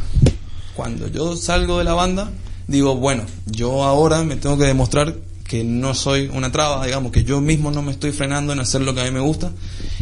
Cuando 0.74 1.06
yo 1.06 1.36
salgo 1.36 1.78
de 1.78 1.84
la 1.84 1.94
banda, 1.94 2.32
digo, 2.66 2.96
bueno, 2.96 3.22
yo 3.46 3.84
ahora 3.84 4.24
me 4.24 4.34
tengo 4.34 4.58
que 4.58 4.64
demostrar 4.64 5.14
que 5.46 5.62
no 5.62 5.94
soy 5.94 6.30
una 6.33 6.50
traba, 6.50 6.85
digamos, 6.87 7.12
que 7.12 7.22
yo 7.24 7.40
mismo 7.40 7.70
no 7.70 7.83
me 7.83 7.92
estoy 7.92 8.12
frenando 8.12 8.52
en 8.52 8.61
hacer 8.61 8.80
lo 8.80 8.94
que 8.94 9.02
a 9.02 9.04
mí 9.04 9.11
me 9.11 9.20
gusta. 9.20 9.52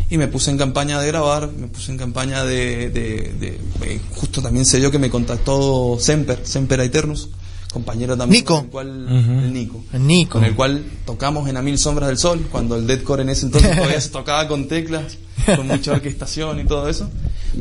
Y 0.08 0.16
me 0.18 0.28
puse 0.28 0.50
en 0.50 0.58
campaña 0.58 1.00
de 1.00 1.06
grabar, 1.08 1.50
me 1.52 1.66
puse 1.66 1.90
en 1.92 1.98
campaña 1.98 2.44
de... 2.44 2.90
de- 2.90 3.32
de- 3.40 3.60
eh, 3.82 4.00
justo 4.10 4.40
también 4.42 4.64
se 4.64 4.78
dio 4.78 4.90
que 4.90 4.98
me 4.98 5.10
contactó 5.10 5.96
Semper, 5.98 6.40
Semper 6.46 6.80
Aeternus, 6.80 7.28
compañero 7.72 8.16
también. 8.16 8.40
Nico. 8.42 8.54
con 8.56 8.64
el 8.66 8.70
cual, 8.70 9.08
el 9.44 9.52
Nico. 9.52 9.84
El 9.92 10.06
Nico. 10.06 10.32
Con 10.34 10.44
el 10.44 10.54
cual 10.54 10.84
tocamos 11.06 11.48
en 11.48 11.56
A 11.56 11.62
Mil 11.62 11.76
Sombras 11.78 12.08
del 12.08 12.18
Sol, 12.18 12.46
cuando 12.52 12.76
el 12.76 12.86
deathcore 12.86 13.22
en 13.22 13.30
ese 13.30 13.46
entonces 13.46 13.74
todavía 13.74 14.00
se 14.00 14.10
tocaba 14.10 14.46
con 14.46 14.68
teclas, 14.68 15.16
con 15.56 15.66
mucha 15.66 15.92
orquestación 15.92 16.60
y 16.60 16.64
todo 16.66 16.88
eso. 16.88 17.10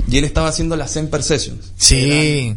Y 0.07 0.17
él 0.17 0.25
estaba 0.25 0.49
haciendo 0.49 0.75
las 0.75 0.91
Semper 0.91 1.23
Sessions. 1.23 1.71
Sí. 1.77 2.55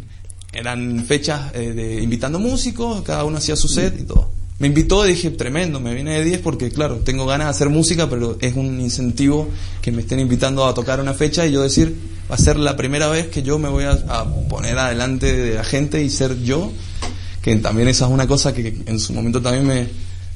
Eran 0.53 1.03
fechas 1.05 1.51
eh, 1.55 1.71
de 1.73 2.01
invitando 2.03 2.37
músicos, 2.39 3.01
cada 3.01 3.23
uno 3.23 3.37
hacía 3.39 3.55
su 3.55 3.67
set 3.67 3.99
y 3.99 4.03
todo. 4.03 4.29
Me 4.57 4.67
invitó 4.67 5.05
y 5.05 5.09
dije, 5.09 5.31
tremendo, 5.31 5.79
me 5.79 5.93
viene 5.93 6.13
de 6.13 6.23
10 6.23 6.39
porque, 6.39 6.71
claro, 6.71 6.97
tengo 6.99 7.25
ganas 7.25 7.47
de 7.47 7.51
hacer 7.51 7.69
música, 7.69 8.09
pero 8.09 8.37
es 8.39 8.55
un 8.55 8.79
incentivo 8.79 9.49
que 9.81 9.91
me 9.91 10.01
estén 10.01 10.19
invitando 10.19 10.65
a 10.65 10.73
tocar 10.73 11.01
una 11.01 11.13
fecha 11.13 11.45
y 11.45 11.51
yo 11.51 11.61
decir, 11.61 11.93
va 12.31 12.35
a 12.35 12.37
ser 12.37 12.57
la 12.57 12.77
primera 12.77 13.09
vez 13.09 13.27
que 13.27 13.43
yo 13.43 13.59
me 13.59 13.67
voy 13.67 13.83
a, 13.83 13.91
a 13.91 14.25
poner 14.47 14.77
adelante 14.77 15.35
de 15.35 15.55
la 15.55 15.63
gente 15.65 16.01
y 16.01 16.09
ser 16.09 16.41
yo, 16.41 16.71
que 17.41 17.55
también 17.57 17.89
esa 17.89 18.05
es 18.05 18.11
una 18.11 18.27
cosa 18.27 18.53
que 18.53 18.83
en 18.85 18.99
su 18.99 19.13
momento 19.13 19.41
también 19.41 19.67
me, 19.67 19.87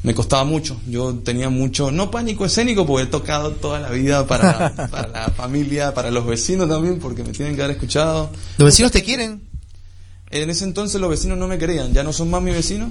me 0.03 0.15
costaba 0.15 0.43
mucho. 0.43 0.79
Yo 0.87 1.15
tenía 1.15 1.49
mucho, 1.49 1.91
no 1.91 2.09
pánico 2.11 2.45
escénico, 2.45 2.85
porque 2.85 3.03
he 3.03 3.07
tocado 3.07 3.51
toda 3.51 3.79
la 3.79 3.89
vida 3.89 4.25
para, 4.27 4.75
para 4.91 5.07
la 5.07 5.29
familia, 5.29 5.93
para 5.93 6.11
los 6.11 6.25
vecinos 6.25 6.69
también, 6.69 6.99
porque 6.99 7.23
me 7.23 7.31
tienen 7.31 7.55
que 7.55 7.63
haber 7.63 7.75
escuchado. 7.75 8.29
¿Los 8.57 8.67
vecinos 8.67 8.91
te 8.91 9.03
quieren? 9.03 9.41
En 10.31 10.49
ese 10.49 10.63
entonces 10.63 11.01
los 11.01 11.09
vecinos 11.09 11.37
no 11.37 11.47
me 11.47 11.57
querían, 11.57 11.93
ya 11.93 12.03
no 12.03 12.13
son 12.13 12.29
más 12.29 12.41
mis 12.41 12.53
vecinos. 12.53 12.89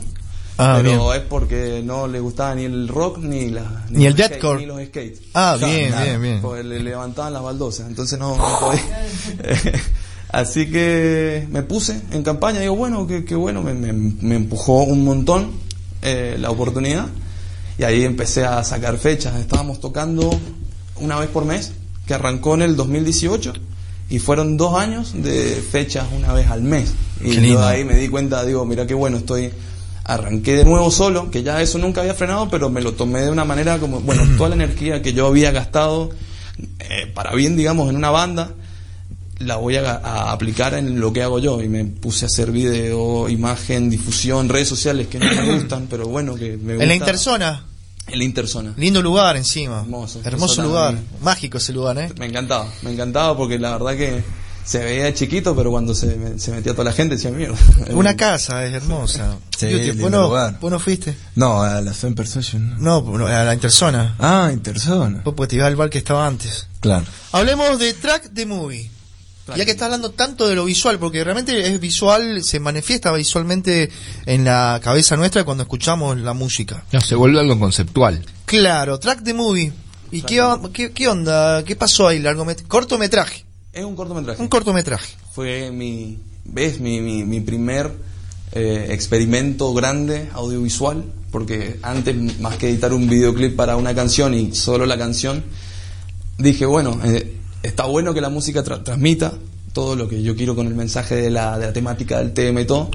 Ah, 0.60 0.80
pero 0.82 1.06
bien. 1.10 1.20
es 1.22 1.28
porque 1.28 1.82
no 1.84 2.08
les 2.08 2.20
gustaba 2.20 2.54
ni 2.56 2.64
el 2.64 2.88
rock 2.88 3.18
ni 3.18 3.48
la 3.50 3.84
Ni 3.90 4.06
el 4.06 4.12
los 4.12 4.20
skate- 4.20 4.28
deathcore. 4.30 4.60
ni 4.60 4.66
los 4.66 4.82
skates. 4.86 5.20
Ah, 5.34 5.52
O 5.56 5.58
sea, 5.60 5.68
bien, 5.68 5.90
nada, 5.92 6.04
bien, 6.04 6.22
bien. 6.22 6.40
Porque 6.42 6.64
le 6.64 6.80
levantaban 6.80 7.32
las 7.32 7.42
baldosas, 7.42 7.86
entonces 7.88 8.18
no, 8.18 8.36
no 8.36 8.58
podía. 8.60 8.82
Así 10.30 10.70
que 10.70 11.46
me 11.50 11.62
puse 11.62 12.00
en 12.12 12.22
campaña, 12.22 12.60
digo, 12.60 12.76
bueno, 12.76 13.06
qué, 13.06 13.24
qué 13.24 13.34
bueno, 13.34 13.62
me, 13.62 13.72
me- 13.72 13.92
me 13.92 14.34
empujó 14.36 14.82
un 14.82 15.04
montón 15.04 15.52
eh, 16.02 16.36
la 16.38 16.50
oportunidad 16.50 17.06
y 17.78 17.84
ahí 17.84 18.04
empecé 18.04 18.44
a 18.44 18.62
sacar 18.62 18.98
fechas. 18.98 19.36
Estábamos 19.40 19.80
tocando 19.80 20.28
una 20.96 21.18
vez 21.18 21.30
por 21.30 21.44
mes, 21.44 21.72
que 22.06 22.14
arrancó 22.14 22.54
en 22.54 22.62
el 22.62 22.76
2018 22.76 23.52
y 24.10 24.18
fueron 24.18 24.56
dos 24.56 24.74
años 24.78 25.12
de 25.14 25.62
fechas 25.70 26.06
una 26.16 26.32
vez 26.32 26.48
al 26.50 26.62
mes. 26.62 26.92
Y 27.22 27.34
yo 27.48 27.64
ahí 27.64 27.84
me 27.84 27.94
di 27.94 28.08
cuenta, 28.08 28.44
digo, 28.44 28.64
mira 28.66 28.86
qué 28.86 28.94
bueno, 28.94 29.16
estoy 29.18 29.50
arranqué 30.08 30.56
de 30.56 30.64
nuevo 30.64 30.90
solo, 30.90 31.30
que 31.30 31.42
ya 31.42 31.60
eso 31.60 31.78
nunca 31.78 32.00
había 32.00 32.14
frenado, 32.14 32.48
pero 32.48 32.70
me 32.70 32.80
lo 32.80 32.94
tomé 32.94 33.20
de 33.20 33.30
una 33.30 33.44
manera 33.44 33.78
como, 33.78 34.00
bueno, 34.00 34.22
toda 34.36 34.48
la 34.48 34.56
energía 34.56 35.02
que 35.02 35.12
yo 35.12 35.26
había 35.26 35.52
gastado 35.52 36.10
eh, 36.80 37.06
para 37.14 37.34
bien, 37.34 37.56
digamos, 37.56 37.90
en 37.90 37.96
una 37.96 38.10
banda, 38.10 38.52
la 39.38 39.56
voy 39.56 39.76
a, 39.76 39.92
a 39.92 40.32
aplicar 40.32 40.74
en 40.74 40.98
lo 40.98 41.12
que 41.12 41.22
hago 41.22 41.38
yo. 41.38 41.62
Y 41.62 41.68
me 41.68 41.84
puse 41.84 42.24
a 42.24 42.26
hacer 42.26 42.50
video, 42.50 43.28
imagen, 43.28 43.90
difusión, 43.90 44.48
redes 44.48 44.68
sociales 44.68 45.08
que 45.08 45.18
no 45.18 45.26
me 45.26 45.52
gustan, 45.58 45.86
pero 45.90 46.08
bueno, 46.08 46.34
que 46.34 46.56
me 46.56 46.72
gusta. 46.72 46.82
En 46.82 46.88
la 46.88 46.94
interzona. 46.94 47.64
En 48.06 48.18
la 48.18 48.24
interzona. 48.24 48.74
Lindo 48.78 49.02
lugar 49.02 49.36
encima. 49.36 49.80
Hermoso. 49.80 50.22
Hermoso 50.24 50.62
lugar. 50.62 50.96
Mágico 51.20 51.58
ese 51.58 51.74
lugar, 51.74 51.98
¿eh? 51.98 52.10
Me 52.18 52.24
encantaba, 52.24 52.66
me 52.80 52.92
encantaba 52.92 53.36
porque 53.36 53.58
la 53.58 53.72
verdad 53.72 53.94
que 53.94 54.24
se 54.68 54.84
veía 54.84 55.14
chiquito, 55.14 55.56
pero 55.56 55.70
cuando 55.70 55.94
se, 55.94 56.38
se 56.38 56.50
metía 56.50 56.72
toda 56.72 56.84
la 56.84 56.92
gente 56.92 57.14
decía 57.14 57.30
mierda. 57.30 57.56
Una 57.92 58.14
casa 58.16 58.66
es 58.66 58.74
hermosa. 58.74 59.38
Sí, 59.56 59.92
¿vos, 59.92 60.10
no, 60.10 60.24
lugar. 60.24 60.58
vos 60.60 60.70
no 60.70 60.78
fuiste? 60.78 61.16
No, 61.36 61.62
a 61.62 61.80
la 61.80 61.92
Persuasion. 61.92 62.76
no. 62.78 62.98
A 63.26 63.44
la 63.44 63.54
interzona. 63.54 64.14
Ah, 64.18 64.50
Interzona. 64.52 65.22
Vos 65.24 65.32
porque 65.34 65.52
te 65.52 65.56
ibas 65.56 65.68
al 65.68 65.76
bar 65.76 65.88
que 65.88 65.96
estaba 65.96 66.26
antes. 66.26 66.66
Claro. 66.80 67.06
Hablemos 67.32 67.78
de 67.78 67.94
track 67.94 68.30
de 68.32 68.44
movie. 68.44 68.90
Ya 69.56 69.64
que 69.64 69.70
estás 69.70 69.86
hablando 69.86 70.10
tanto 70.10 70.46
de 70.46 70.54
lo 70.54 70.66
visual, 70.66 70.98
porque 70.98 71.24
realmente 71.24 71.66
es 71.66 71.80
visual, 71.80 72.44
se 72.44 72.60
manifiesta 72.60 73.10
visualmente 73.12 73.90
en 74.26 74.44
la 74.44 74.78
cabeza 74.84 75.16
nuestra 75.16 75.44
cuando 75.44 75.62
escuchamos 75.62 76.18
la 76.18 76.34
música. 76.34 76.84
No, 76.92 77.00
se 77.00 77.14
vuelve 77.14 77.40
algo 77.40 77.58
conceptual. 77.58 78.22
Claro, 78.44 78.98
track 78.98 79.20
de 79.20 79.32
movie. 79.32 79.72
¿Y 80.12 80.20
qué, 80.20 80.46
qué, 80.74 80.92
qué 80.92 81.08
onda? 81.08 81.64
¿Qué 81.64 81.74
pasó 81.74 82.06
ahí? 82.08 82.18
Largomet 82.18 82.66
cortometraje. 82.68 83.47
Es 83.72 83.84
un 83.84 83.94
cortometraje. 83.94 84.42
Un 84.42 84.48
cortometraje. 84.48 85.14
Fue 85.32 85.70
mi, 85.70 86.18
¿ves? 86.44 86.80
Mi, 86.80 87.00
mi, 87.00 87.24
mi 87.24 87.40
primer 87.40 87.92
eh, 88.52 88.88
experimento 88.90 89.72
grande 89.74 90.28
audiovisual, 90.32 91.04
porque 91.30 91.78
antes, 91.82 92.40
más 92.40 92.56
que 92.56 92.70
editar 92.70 92.92
un 92.92 93.08
videoclip 93.08 93.54
para 93.54 93.76
una 93.76 93.94
canción 93.94 94.34
y 94.34 94.54
solo 94.54 94.86
la 94.86 94.96
canción, 94.98 95.44
dije, 96.38 96.66
bueno, 96.66 96.98
eh, 97.04 97.36
está 97.62 97.84
bueno 97.84 98.14
que 98.14 98.20
la 98.20 98.30
música 98.30 98.64
tra- 98.64 98.82
transmita 98.82 99.34
todo 99.72 99.94
lo 99.96 100.08
que 100.08 100.22
yo 100.22 100.34
quiero 100.34 100.56
con 100.56 100.66
el 100.66 100.74
mensaje 100.74 101.14
de 101.14 101.30
la, 101.30 101.58
de 101.58 101.66
la 101.66 101.72
temática 101.72 102.18
del 102.18 102.32
tema 102.32 102.62
y 102.62 102.64
todo, 102.64 102.90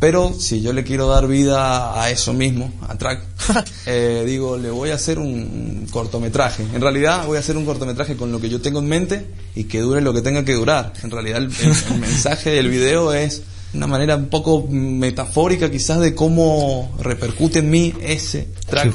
pero 0.00 0.32
si 0.36 0.62
yo 0.62 0.72
le 0.72 0.82
quiero 0.82 1.06
dar 1.08 1.28
vida 1.28 2.02
a 2.02 2.10
eso 2.10 2.32
mismo, 2.32 2.72
a 2.88 2.96
track, 2.98 3.22
eh, 3.86 4.24
digo, 4.26 4.56
le 4.56 4.70
voy 4.70 4.90
a 4.90 4.94
hacer 4.94 5.18
un, 5.20 5.86
cortometraje. 5.92 6.62
En 6.74 6.80
realidad 6.80 7.26
voy 7.26 7.36
a 7.36 7.40
hacer 7.40 7.56
un 7.56 7.64
cortometraje 7.66 8.16
con 8.16 8.32
lo 8.32 8.40
que 8.40 8.48
yo 8.48 8.60
tengo 8.60 8.78
en 8.80 8.88
mente 8.88 9.26
y 9.54 9.64
que 9.64 9.80
dure 9.80 10.00
lo 10.00 10.12
que 10.14 10.22
tenga 10.22 10.44
que 10.44 10.54
durar. 10.54 10.92
En 11.02 11.10
realidad 11.10 11.38
el, 11.38 11.44
el- 11.62 11.76
el 11.92 12.00
mensaje 12.00 12.50
del 12.50 12.68
video 12.70 13.12
es 13.12 13.42
una 13.74 13.86
manera 13.86 14.16
un 14.16 14.28
poco 14.28 14.66
metafórica 14.68 15.70
quizás 15.70 16.00
de 16.00 16.14
cómo 16.14 16.92
repercute 16.98 17.60
en 17.60 17.70
mí 17.70 17.94
ese 18.02 18.48
track 18.66 18.92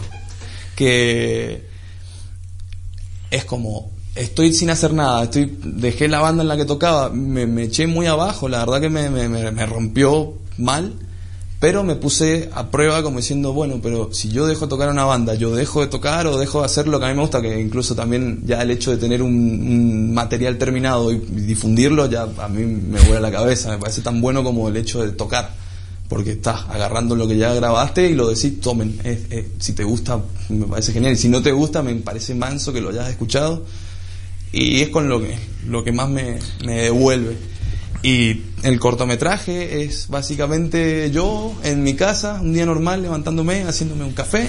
que 0.76 1.64
es 3.32 3.46
como 3.46 3.92
estoy 4.16 4.54
sin 4.54 4.70
hacer 4.70 4.94
nada, 4.94 5.24
estoy 5.26 5.58
dejé 5.64 6.08
la 6.08 6.20
banda 6.20 6.42
en 6.44 6.48
la 6.50 6.58
que 6.58 6.66
tocaba, 6.66 7.10
me, 7.10 7.46
me 7.46 7.64
eché 7.64 7.86
muy 7.88 8.06
abajo, 8.08 8.48
la 8.50 8.60
verdad 8.60 8.82
que 8.82 8.90
me, 8.90 9.10
me, 9.10 9.28
me- 9.30 9.52
me 9.52 9.66
rompió 9.66 10.34
mal, 10.58 10.94
pero 11.60 11.84
me 11.84 11.96
puse 11.96 12.50
a 12.54 12.70
prueba 12.70 13.02
como 13.02 13.18
diciendo, 13.18 13.54
bueno, 13.54 13.80
pero 13.82 14.14
si 14.14 14.30
yo 14.30 14.46
dejo 14.46 14.66
de 14.66 14.70
tocar 14.70 14.90
una 14.90 15.06
banda, 15.06 15.36
yo 15.36 15.56
dejo 15.56 15.82
de 15.82 15.88
tocar 15.88 16.28
o 16.28 16.38
dejo 16.38 16.60
de 16.60 16.66
hacer 16.66 16.88
lo 16.88 17.00
que 17.00 17.06
a 17.06 17.10
mí 17.10 17.16
me 17.16 17.22
gusta, 17.22 17.42
que 17.42 17.60
incluso 17.60 17.96
también 17.96 18.44
ya 18.46 18.62
el 18.62 18.72
hecho 18.72 18.92
de 18.92 18.98
tener 18.98 19.22
un, 19.22 20.14
material 20.14 20.58
terminado 20.58 21.12
y 21.12 21.18
difundirlo 21.18 22.10
ya 22.10 22.28
a 22.38 22.48
mí 22.48 22.66
me 22.66 23.02
vuela 23.02 23.20
la 23.20 23.32
cabeza, 23.32 23.72
me 23.72 23.78
parece 23.78 24.02
tan 24.02 24.22
bueno 24.22 24.44
como 24.44 24.70
el 24.70 24.78
hecho 24.78 25.02
de 25.02 25.12
tocar 25.12 25.54
porque 26.08 26.34
estás 26.34 26.66
agarrando 26.70 27.16
lo 27.16 27.28
que 27.28 27.36
ya 27.36 27.54
grabaste 27.54 28.10
y 28.10 28.16
lo 28.16 28.28
decís, 28.28 28.62
tomen, 28.62 29.00
si 29.60 29.74
te 29.74 29.84
gusta 29.84 30.20
me 30.50 30.68
parece 30.68 30.94
genial, 30.94 31.14
y 31.14 31.18
si 31.18 31.30
no 31.30 31.42
te 31.42 31.52
gusta 31.52 31.82
me 31.82 31.96
parece 31.96 32.36
manso 32.36 32.72
que 32.72 32.82
lo 32.82 32.90
hayas 32.90 33.10
escuchado 33.10 33.64
y 34.52 34.82
es 34.82 34.90
con 34.90 35.10
lo 35.10 35.20
que, 35.20 35.36
lo 35.68 35.84
que 35.84 35.92
más 35.92 36.10
me, 36.10 36.38
me 36.66 36.84
devuelve. 36.84 37.36
Y 38.06 38.44
el 38.64 38.80
cortometraje 38.80 39.84
es 39.84 40.08
básicamente 40.10 41.10
yo 41.12 41.54
en 41.64 41.82
mi 41.82 41.96
casa, 41.96 42.40
un 42.42 42.54
día 42.54 42.66
normal, 42.66 43.02
levantándome, 43.02 43.64
haciéndome 43.64 44.04
un 44.06 44.14
café, 44.14 44.48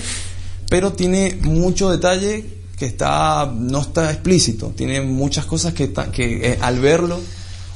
pero 0.69 0.93
tiene 0.93 1.39
mucho 1.43 1.91
detalle 1.91 2.45
que 2.79 2.85
está 2.85 3.51
no 3.55 3.81
está 3.81 4.11
explícito, 4.13 4.75
tiene 4.77 5.01
muchas 5.01 5.47
cosas 5.47 5.73
que, 5.73 5.85
está- 5.85 6.11
que 6.13 6.53
eh, 6.53 6.59
al 6.61 6.81
verlo 6.81 7.19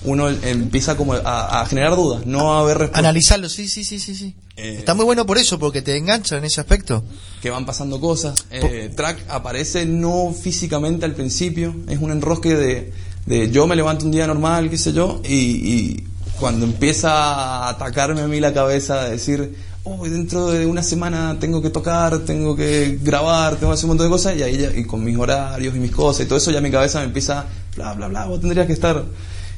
uno 0.05 0.29
empieza 0.29 0.97
como 0.97 1.13
a, 1.15 1.61
a 1.61 1.67
generar 1.67 1.95
dudas, 1.97 2.25
no 2.27 2.59
a 2.59 2.65
ver 2.65 2.77
respuestas. 2.79 2.99
Analizarlo, 2.99 3.49
sí, 3.49 3.69
sí, 3.69 3.85
sí, 3.85 3.99
sí, 3.99 4.15
sí. 4.15 4.35
Eh, 4.57 4.77
Está 4.79 4.95
muy 4.95 5.05
bueno 5.07 5.25
por 5.27 5.37
eso, 5.39 5.59
porque 5.59 5.81
te 5.83 5.97
engancha 5.97 6.37
en 6.39 6.45
ese 6.45 6.61
aspecto. 6.61 7.05
que 7.43 7.49
van 7.51 7.65
pasando 7.67 8.01
cosas. 8.01 8.47
Eh, 8.51 8.91
track 8.95 9.25
aparece 9.29 9.85
no 9.87 10.35
físicamente 10.39 11.05
al 11.07 11.15
principio, 11.15 11.75
es 11.89 11.99
un 11.99 12.11
enrosque 12.13 12.55
de, 12.55 12.93
de 13.27 13.51
yo 13.51 13.67
me 13.67 13.77
levanto 13.77 14.05
un 14.05 14.11
día 14.13 14.27
normal, 14.27 14.71
qué 14.71 14.79
sé 14.79 14.93
yo, 14.93 15.21
y, 15.25 15.35
y 15.35 16.05
cuando 16.39 16.65
empieza 16.67 17.11
a 17.13 17.69
atacarme 17.71 18.23
a 18.23 18.27
mí 18.27 18.41
la 18.41 18.53
cabeza, 18.53 19.05
de 19.05 19.11
decir, 19.13 19.55
oh, 19.85 20.05
dentro 20.09 20.49
de 20.49 20.67
una 20.67 20.83
semana 20.83 21.37
tengo 21.39 21.61
que 21.63 21.71
tocar, 21.71 22.19
tengo 22.21 22.57
que 22.57 22.99
grabar, 23.03 23.57
tengo 23.57 23.69
que 23.73 23.75
hacer 23.75 23.85
un 23.85 23.91
montón 23.91 24.07
de 24.07 24.11
cosas, 24.11 24.37
y 24.37 24.43
ahí 24.43 24.57
ya- 24.59 24.75
y 24.75 24.85
con 24.85 25.05
mis 25.05 25.17
horarios 25.17 25.77
y 25.77 25.79
mis 25.79 25.91
cosas 25.91 26.25
y 26.25 26.29
todo 26.29 26.39
eso, 26.39 26.51
ya 26.51 26.61
mi 26.61 26.71
cabeza 26.71 26.99
me 27.01 27.07
empieza, 27.07 27.45
bla, 27.77 27.93
bla, 27.95 28.09
bla, 28.09 28.27
vos 28.27 28.41
tendrías 28.41 28.67
que 28.67 28.73
estar, 28.73 29.05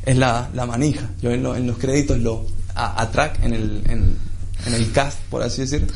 es 0.05 0.16
la, 0.16 0.48
la 0.55 0.66
manija. 0.66 1.11
Yo 1.20 1.31
en, 1.31 1.42
lo- 1.42 1.55
en 1.57 1.66
los 1.66 1.79
créditos 1.79 2.18
lo, 2.18 2.44
a, 2.75 3.09
track, 3.11 3.44
en 3.44 3.53
el, 3.55 3.83
en, 3.88 4.16
en 4.66 4.75
el 4.75 4.90
cast, 4.92 5.18
por 5.31 5.42
así 5.42 5.61
decir, 5.62 5.87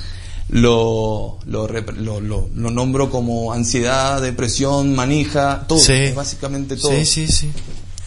lo, 0.48 1.38
lo, 1.46 1.66
lo, 1.68 2.20
lo- 2.20 2.48
nombro 2.54 3.10
como 3.10 3.52
ansiedad, 3.52 4.22
depresión, 4.22 4.94
manija, 4.94 5.64
todo, 5.66 5.78
Sí. 5.80 6.12
básicamente 6.14 6.76
todo. 6.76 6.92
Sí, 6.92 7.04
sí, 7.04 7.28
sí. 7.28 7.50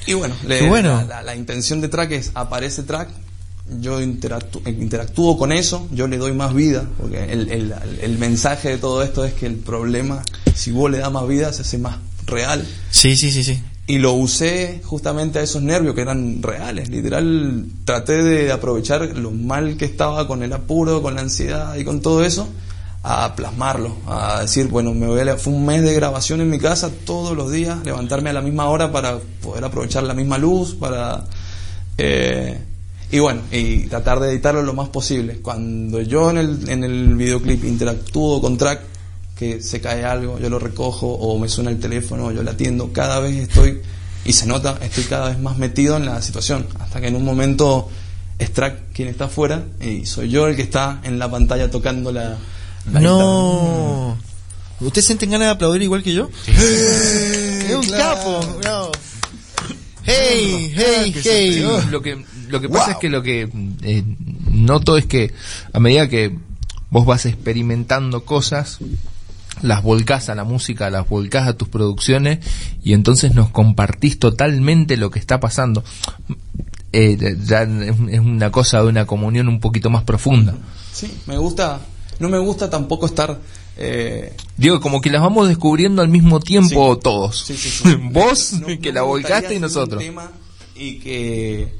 Y 0.08 0.14
bueno, 0.14 0.36
le- 0.48 0.68
bueno. 0.68 0.96
La, 0.98 1.04
la- 1.06 1.24
la 1.24 1.36
intención 1.36 1.82
de 1.82 1.90
track 1.90 2.12
es, 2.12 2.32
aparece 2.34 2.84
track, 2.84 3.10
yo 3.82 4.02
interactú- 4.02 4.62
interactúo 4.68 5.38
con 5.38 5.52
eso, 5.52 5.88
yo 5.92 6.08
le 6.08 6.18
doy 6.18 6.34
más 6.34 6.54
vida, 6.54 6.88
porque 6.98 7.24
el, 7.32 7.52
el- 7.52 7.74
el 8.02 8.18
mensaje 8.18 8.70
de 8.70 8.78
todo 8.78 9.04
esto 9.04 9.26
es 9.26 9.34
que 9.34 9.46
el 9.46 9.56
problema, 9.56 10.24
si 10.56 10.72
vos 10.72 10.90
le 10.90 11.00
das 11.00 11.12
más 11.12 11.28
vida, 11.28 11.52
se 11.54 11.62
hace 11.64 11.78
más 11.78 11.98
real. 12.26 12.66
Sí, 12.90 13.16
sí, 13.18 13.32
sí, 13.32 13.44
sí. 13.44 13.62
Y 13.90 13.98
lo 13.98 14.14
usé 14.14 14.84
justamente 14.86 15.40
a 15.40 15.42
esos 15.42 15.64
nervios 15.64 15.96
que 15.96 16.02
eran 16.02 16.44
reales. 16.44 16.90
Literal, 16.90 17.66
traté 17.86 18.22
de 18.22 18.52
aprovechar 18.52 19.18
lo 19.18 19.32
mal 19.32 19.78
que 19.78 19.86
estaba 19.86 20.28
con 20.28 20.44
el 20.44 20.54
apuro, 20.54 21.02
con 21.02 21.16
la 21.16 21.22
ansiedad 21.22 21.76
y 21.76 21.84
con 21.84 22.00
todo 22.00 22.24
eso, 22.24 22.48
a 23.02 23.36
plasmarlo, 23.36 23.96
a 24.06 24.42
decir, 24.42 24.68
bueno, 24.68 24.94
me 24.94 25.08
voy 25.08 25.28
a, 25.28 25.38
fue 25.38 25.54
un 25.54 25.66
mes 25.66 25.82
de 25.82 25.96
grabación 25.96 26.40
en 26.40 26.52
mi 26.52 26.60
casa 26.60 26.92
todos 27.04 27.36
los 27.36 27.52
días, 27.52 27.84
levantarme 27.84 28.30
a 28.30 28.34
la 28.34 28.42
misma 28.42 28.70
hora 28.70 28.92
para 28.92 29.18
poder 29.42 29.64
aprovechar 29.64 30.04
la 30.04 30.14
misma 30.14 30.38
luz, 30.38 30.76
para... 30.76 31.26
eh, 31.98 32.60
y 33.12 33.18
bueno, 33.18 33.42
y 33.52 33.88
tratar 33.88 34.20
de 34.20 34.30
editarlo 34.30 34.62
lo 34.62 34.76
más 34.76 34.90
posible. 34.90 35.40
Cuando 35.42 36.00
yo 36.02 36.30
en 36.30 36.38
el, 36.38 36.70
en 36.70 36.84
el 36.84 37.16
videoclip 37.16 37.64
interactúo 37.64 38.40
con 38.40 38.56
track, 38.56 38.82
que 39.40 39.62
se 39.62 39.80
cae 39.80 40.04
algo, 40.04 40.38
yo 40.38 40.50
lo 40.50 40.60
recojo 40.60 41.08
o 41.08 41.40
me 41.40 41.48
suena 41.48 41.70
el 41.70 41.80
teléfono, 41.80 42.30
yo 42.34 42.44
le 42.44 42.52
atiendo, 42.52 42.92
cada 42.92 43.22
vez 43.22 43.38
estoy, 43.38 43.80
y 44.26 44.34
se 44.34 44.46
nota, 44.46 44.78
estoy 44.82 45.06
cada 45.06 45.30
vez 45.30 45.40
más 45.40 45.58
metido 45.58 45.96
en 45.96 46.06
la 46.06 46.22
situación, 46.22 46.68
hasta 46.78 47.00
que 47.00 47.08
en 47.08 47.16
un 47.16 47.24
momento 47.24 47.90
es 48.38 48.52
track 48.52 48.92
quien 48.94 49.08
está 49.08 49.26
afuera 49.26 49.64
y 49.80 50.06
soy 50.06 50.30
yo 50.30 50.46
el 50.48 50.58
que 50.58 50.62
está 50.62 51.00
en 51.04 51.20
la 51.20 51.32
pantalla 51.32 51.72
tocando 51.72 52.12
la... 52.12 52.38
la 52.92 53.00
No. 53.00 54.18
¿Ustedes 54.82 55.06
sienten 55.06 55.32
ganas 55.32 55.48
de 55.48 55.52
aplaudir 55.52 55.84
igual 55.84 56.04
que 56.04 56.14
yo? 56.14 56.30
¡Es 56.48 57.74
un 57.74 57.90
capo! 57.90 58.42
bravo. 58.60 58.92
¡Hey, 60.04 60.74
hey, 60.76 61.16
hey! 61.24 61.66
Lo 61.90 62.02
que, 62.02 62.26
lo 62.50 62.60
que 62.60 62.68
pasa 62.68 62.92
es 62.92 62.98
que 62.98 63.08
lo 63.08 63.24
que 63.24 63.50
eh, 63.84 64.04
noto 64.52 64.98
es 64.98 65.06
que 65.06 65.32
a 65.72 65.80
medida 65.80 66.10
que 66.10 66.36
vos 66.90 67.06
vas 67.06 67.26
experimentando 67.26 68.26
cosas, 68.26 68.80
las 69.62 69.84
volcás 69.84 70.30
a 70.30 70.36
la 70.36 70.44
música, 70.44 70.90
las 70.90 71.08
volcás 71.10 71.48
a 71.48 71.54
tus 71.58 71.68
producciones 71.70 72.40
y 72.84 72.94
entonces 72.94 73.34
nos 73.36 73.50
compartís 73.50 74.20
totalmente 74.20 74.98
lo 74.98 75.10
que 75.12 75.20
está 75.20 75.40
pasando. 75.40 75.84
Eh, 76.92 77.38
ya 77.46 77.64
es 77.64 78.20
una 78.20 78.52
cosa 78.52 78.82
de 78.82 78.88
una 78.88 79.06
comunión 79.06 79.48
un 79.48 79.60
poquito 79.60 79.90
más 79.90 80.04
profunda. 80.04 80.56
Sí, 80.92 81.12
me 81.28 81.38
gusta, 81.38 81.80
no 82.20 82.30
me 82.30 82.40
gusta 82.40 82.70
tampoco 82.70 83.06
estar... 83.06 83.40
eh, 83.78 84.34
Digo, 84.58 84.80
como 84.82 85.00
que 85.02 85.10
las 85.12 85.22
vamos 85.22 85.48
descubriendo 85.48 86.02
al 86.02 86.10
mismo 86.10 86.40
tiempo 86.40 86.96
Sí. 86.96 87.00
todos. 87.04 87.40
Sí, 87.46 87.56
sí, 87.56 87.70
sí. 87.70 87.96
Vos, 88.12 88.54
No- 88.54 88.68
que 88.68 88.90
no 88.90 88.96
la 88.96 89.02
volcaste 89.04 89.56
y 89.56 89.60
nosotros. 89.60 90.02
un 90.02 90.08
tema 90.10 90.32
y 90.76 91.00
que 91.00 91.79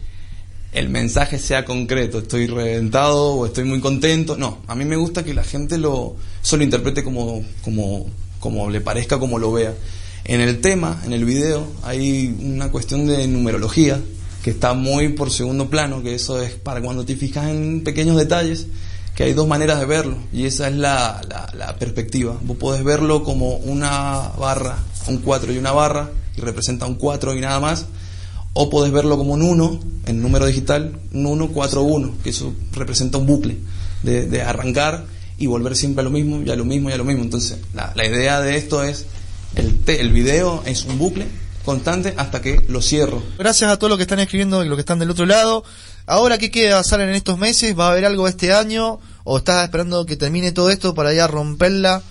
el 0.72 0.90
mensaje 0.90 1.40
sea 1.40 1.66
concreto. 1.66 2.20
Estoy 2.20 2.48
reventado 2.48 3.34
o 3.34 3.46
estoy 3.46 3.64
muy 3.64 3.80
contento. 3.80 4.38
No, 4.38 4.60
a 4.68 4.76
mí 4.76 4.86
me 4.86 4.96
gusta 4.96 5.24
que 5.24 5.34
la 5.34 5.44
gente 5.44 5.78
lo, 5.78 6.16
eso 6.42 6.58
lo 6.58 6.64
interprete 6.64 7.04
como, 7.04 7.44
como, 7.64 8.08
como 8.40 8.70
le 8.70 8.82
parezca, 8.82 9.18
como 9.20 9.40
lo 9.40 9.52
vea. 9.52 9.74
En 10.26 10.42
el 10.42 10.62
tema, 10.62 11.02
en 11.06 11.14
el 11.14 11.26
video, 11.26 11.66
hay 11.82 12.36
una 12.42 12.70
cuestión 12.70 13.08
de 13.08 13.28
numerología 13.28 14.00
que 14.44 14.52
está 14.52 14.74
muy 14.74 15.10
por 15.10 15.32
segundo 15.32 15.70
plano, 15.70 16.04
que 16.04 16.14
eso 16.14 16.42
es 16.42 16.54
para 16.54 16.82
cuando 16.82 17.04
te 17.04 17.16
fijas 17.16 17.50
en 17.50 17.84
pequeños 17.84 18.16
detalles, 18.16 18.68
que 19.16 19.24
hay 19.24 19.34
dos 19.34 19.48
maneras 19.48 19.80
de 19.80 19.86
verlo, 19.86 20.18
y 20.32 20.46
esa 20.46 20.68
es 20.70 20.76
la, 20.76 21.22
la, 21.28 21.52
la 21.54 21.76
perspectiva. 21.78 22.38
Vos 22.44 22.58
podés 22.58 22.84
verlo 22.84 23.24
como 23.24 23.56
una 23.58 24.32
barra, 24.38 24.78
un 25.08 25.18
4 25.18 25.52
y 25.52 25.58
una 25.58 25.72
barra, 25.72 26.12
y 26.38 26.42
representa 26.42 26.86
un 26.86 26.96
4 26.96 27.36
y 27.36 27.42
nada 27.42 27.60
más, 27.60 27.88
o 28.54 28.70
podés 28.70 28.92
verlo 28.92 29.18
como 29.18 29.34
un 29.34 29.42
1 29.42 29.80
en 30.08 30.22
número 30.22 30.46
digital, 30.46 31.00
un 31.14 31.26
1, 31.26 31.50
4, 31.50 31.82
1, 31.82 32.16
que 32.24 32.32
eso 32.32 32.54
representa 32.74 33.18
un 33.18 33.26
bucle 33.26 33.58
de, 34.04 34.26
de 34.26 34.42
arrancar 34.42 35.06
y 35.40 35.48
volver 35.48 35.76
siempre 35.76 36.02
a 36.02 36.04
lo 36.04 36.10
mismo, 36.10 36.42
y 36.46 36.50
a 36.50 36.56
lo 36.56 36.66
mismo, 36.66 36.90
y 36.90 36.94
a 36.94 36.98
lo 36.98 37.06
mismo. 37.06 37.24
Entonces, 37.24 37.60
la, 37.74 38.06
idea 38.06 38.42
de 38.42 38.58
esto 38.58 38.84
es, 38.84 39.06
el, 39.56 39.80
el 39.88 40.12
video 40.12 40.62
es 40.66 40.84
un 40.84 41.00
bucle 41.00 41.28
constante 41.64 42.14
hasta 42.18 42.42
que 42.42 42.62
lo 42.68 42.82
cierro. 42.82 43.24
Gracias 43.38 43.72
a 43.72 43.78
todos 43.78 43.90
los 43.90 43.98
que 43.98 44.04
están 44.04 44.20
escribiendo 44.20 44.64
y 44.64 44.68
los 44.68 44.76
que 44.76 44.82
están 44.82 45.00
del 45.00 45.12
otro 45.12 45.26
lado. 45.26 45.64
Ahora, 46.06 46.38
¿qué 46.38 46.52
queda? 46.52 46.84
¿Salen 46.84 47.10
en 47.10 47.16
estos 47.16 47.38
meses? 47.38 47.78
¿Va 47.78 47.88
a 47.88 47.92
haber 47.92 48.06
algo 48.06 48.28
este 48.28 48.52
año? 48.52 49.00
¿O 49.24 49.38
estás 49.38 49.64
esperando 49.64 50.06
que 50.06 50.18
termine 50.18 50.52
todo 50.52 50.70
esto 50.70 50.94
para 50.94 51.14
ya 51.14 51.28
romperla? 51.28 52.04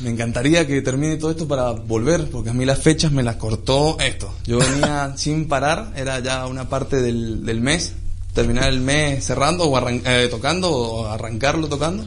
Me 0.00 0.10
encantaría 0.10 0.66
que 0.66 0.80
termine 0.82 1.16
todo 1.16 1.30
esto 1.32 1.48
para 1.48 1.72
volver, 1.72 2.30
porque 2.30 2.50
a 2.50 2.52
mí 2.52 2.64
las 2.64 2.78
fechas 2.78 3.10
me 3.10 3.22
las 3.22 3.36
cortó 3.36 3.98
esto. 3.98 4.32
Yo 4.46 4.58
venía 4.58 5.12
sin 5.16 5.48
parar, 5.48 5.92
era 5.96 6.20
ya 6.20 6.46
una 6.46 6.68
parte 6.68 7.02
del, 7.02 7.44
del 7.44 7.60
mes, 7.60 7.94
terminar 8.32 8.68
el 8.68 8.80
mes 8.80 9.24
cerrando 9.24 9.64
o 9.64 9.76
arran- 9.76 10.02
eh, 10.06 10.28
tocando 10.30 10.70
o 10.70 11.06
arrancarlo 11.06 11.68
tocando. 11.68 12.04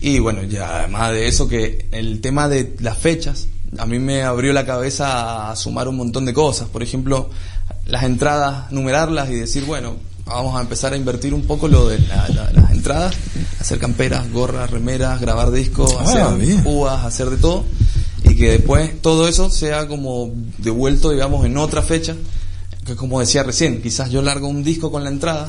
Y 0.00 0.18
bueno, 0.18 0.42
ya 0.42 0.80
además 0.80 1.12
de 1.12 1.28
eso 1.28 1.48
que 1.48 1.86
el 1.92 2.20
tema 2.20 2.48
de 2.48 2.74
las 2.80 2.98
fechas, 2.98 3.46
a 3.78 3.86
mí 3.86 3.98
me 3.98 4.22
abrió 4.22 4.52
la 4.52 4.66
cabeza 4.66 5.50
a 5.50 5.56
sumar 5.56 5.88
un 5.88 5.96
montón 5.96 6.24
de 6.24 6.34
cosas. 6.34 6.68
Por 6.68 6.82
ejemplo, 6.82 7.30
las 7.86 8.02
entradas, 8.02 8.70
numerarlas 8.72 9.30
y 9.30 9.34
decir, 9.34 9.64
bueno, 9.64 9.96
vamos 10.26 10.56
a 10.58 10.60
empezar 10.62 10.92
a 10.92 10.96
invertir 10.96 11.32
un 11.32 11.42
poco 11.46 11.68
lo 11.68 11.88
de 11.88 11.98
la- 12.00 12.28
la- 12.28 12.50
las 12.52 12.70
entradas, 12.84 13.14
hacer 13.58 13.78
camperas, 13.78 14.30
gorras, 14.30 14.70
remeras, 14.70 15.18
grabar 15.18 15.50
discos, 15.50 15.94
Ah, 15.98 16.02
hacer 16.02 16.38
bien. 16.38 16.62
púas, 16.62 17.02
hacer 17.02 17.30
de 17.30 17.38
todo. 17.38 17.64
Y 18.24 18.36
que 18.36 18.50
después 18.50 19.00
todo 19.00 19.26
eso 19.26 19.48
sea 19.50 19.88
como 19.88 20.30
devuelto, 20.58 21.10
digamos, 21.10 21.46
en 21.46 21.56
otra 21.56 21.80
fecha. 21.80 22.14
Que 22.84 22.94
como 22.94 23.20
decía 23.20 23.42
recién, 23.42 23.80
quizás 23.80 24.10
yo 24.10 24.20
largo 24.20 24.48
un 24.48 24.62
disco 24.62 24.90
con 24.92 25.02
la 25.02 25.08
entrada, 25.08 25.46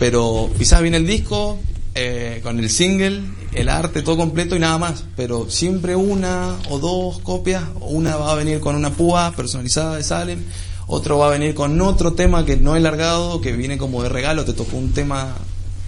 pero 0.00 0.50
quizás 0.58 0.82
viene 0.82 0.96
el 0.96 1.06
disco 1.06 1.60
eh, 1.94 2.40
con 2.42 2.58
el 2.58 2.68
single, 2.68 3.22
el 3.52 3.68
arte 3.68 4.02
todo 4.02 4.16
completo 4.16 4.56
y 4.56 4.58
nada 4.58 4.76
más, 4.78 5.04
pero 5.14 5.48
siempre 5.48 5.94
una 5.94 6.56
o 6.68 6.80
dos 6.80 7.20
copias, 7.20 7.62
una 7.80 8.16
va 8.16 8.32
a 8.32 8.34
venir 8.34 8.58
con 8.58 8.74
una 8.74 8.90
púa 8.90 9.32
personalizada 9.36 9.96
de 9.96 10.02
Salem, 10.02 10.42
otro 10.88 11.18
va 11.18 11.28
a 11.28 11.30
venir 11.30 11.54
con 11.54 11.80
otro 11.80 12.14
tema 12.14 12.44
que 12.44 12.56
no 12.56 12.74
he 12.74 12.80
largado, 12.80 13.40
que 13.40 13.52
viene 13.52 13.78
como 13.78 14.02
de 14.02 14.08
regalo, 14.08 14.44
te 14.44 14.52
tocó 14.54 14.76
un 14.76 14.90
tema 14.92 15.36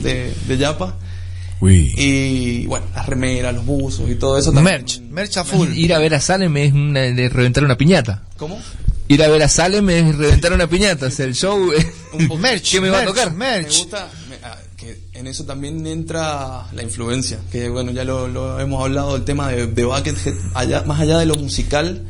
de, 0.01 0.33
de 0.47 0.59
Yapa, 0.59 0.97
Uy. 1.61 1.93
y 1.97 2.67
bueno, 2.67 2.87
las 2.95 3.07
remeras, 3.07 3.55
los 3.55 3.65
buzos 3.65 4.11
y 4.11 4.15
todo 4.17 4.39
eso 4.39 4.53
también. 4.53 4.77
Merch, 4.77 5.01
merch 5.11 5.37
a 5.39 5.45
full. 5.45 5.69
Ir 5.77 5.95
a 5.95 5.99
ver 5.99 6.15
a 6.15 6.21
Salem 6.21 6.57
es 6.57 6.73
una, 6.73 7.01
de 7.01 7.29
reventar 7.29 7.65
una 7.65 7.77
piñata. 7.77 8.25
¿Cómo? 8.37 8.59
Ir 9.09 9.23
a 9.23 9.29
ver 9.29 9.43
a 9.43 9.49
Salem 9.49 9.89
es 9.91 10.17
reventar 10.17 10.53
una 10.53 10.67
piñata. 10.67 11.07
O 11.07 11.11
sea, 11.11 11.25
el 11.27 11.35
show 11.35 11.73
es... 11.73 11.87
Un 12.13 12.41
merch, 12.41 12.73
¿Qué 12.73 12.81
me 12.81 12.91
va 12.91 12.99
a 12.99 13.01
merch, 13.03 13.15
tocar? 13.15 13.31
Me 13.33 13.39
merch. 13.61 13.79
gusta 13.79 14.11
me- 14.29 14.37
ah, 14.45 14.59
que 14.77 14.99
en 15.15 15.27
eso 15.27 15.45
también 15.47 15.87
entra 15.87 16.67
la 16.73 16.83
influencia, 16.83 17.39
que 17.51 17.69
bueno, 17.71 17.93
ya 17.93 18.05
lo, 18.05 18.29
lo 18.29 18.61
hemos 18.61 18.83
hablado, 18.83 19.17
el 19.17 19.25
tema 19.25 19.49
de, 19.51 19.67
de 19.69 19.85
Buckethead, 19.87 20.35
allá, 20.55 20.83
más 20.83 21.01
allá 21.01 21.19
de 21.19 21.25
lo 21.27 21.37
musical, 21.37 22.05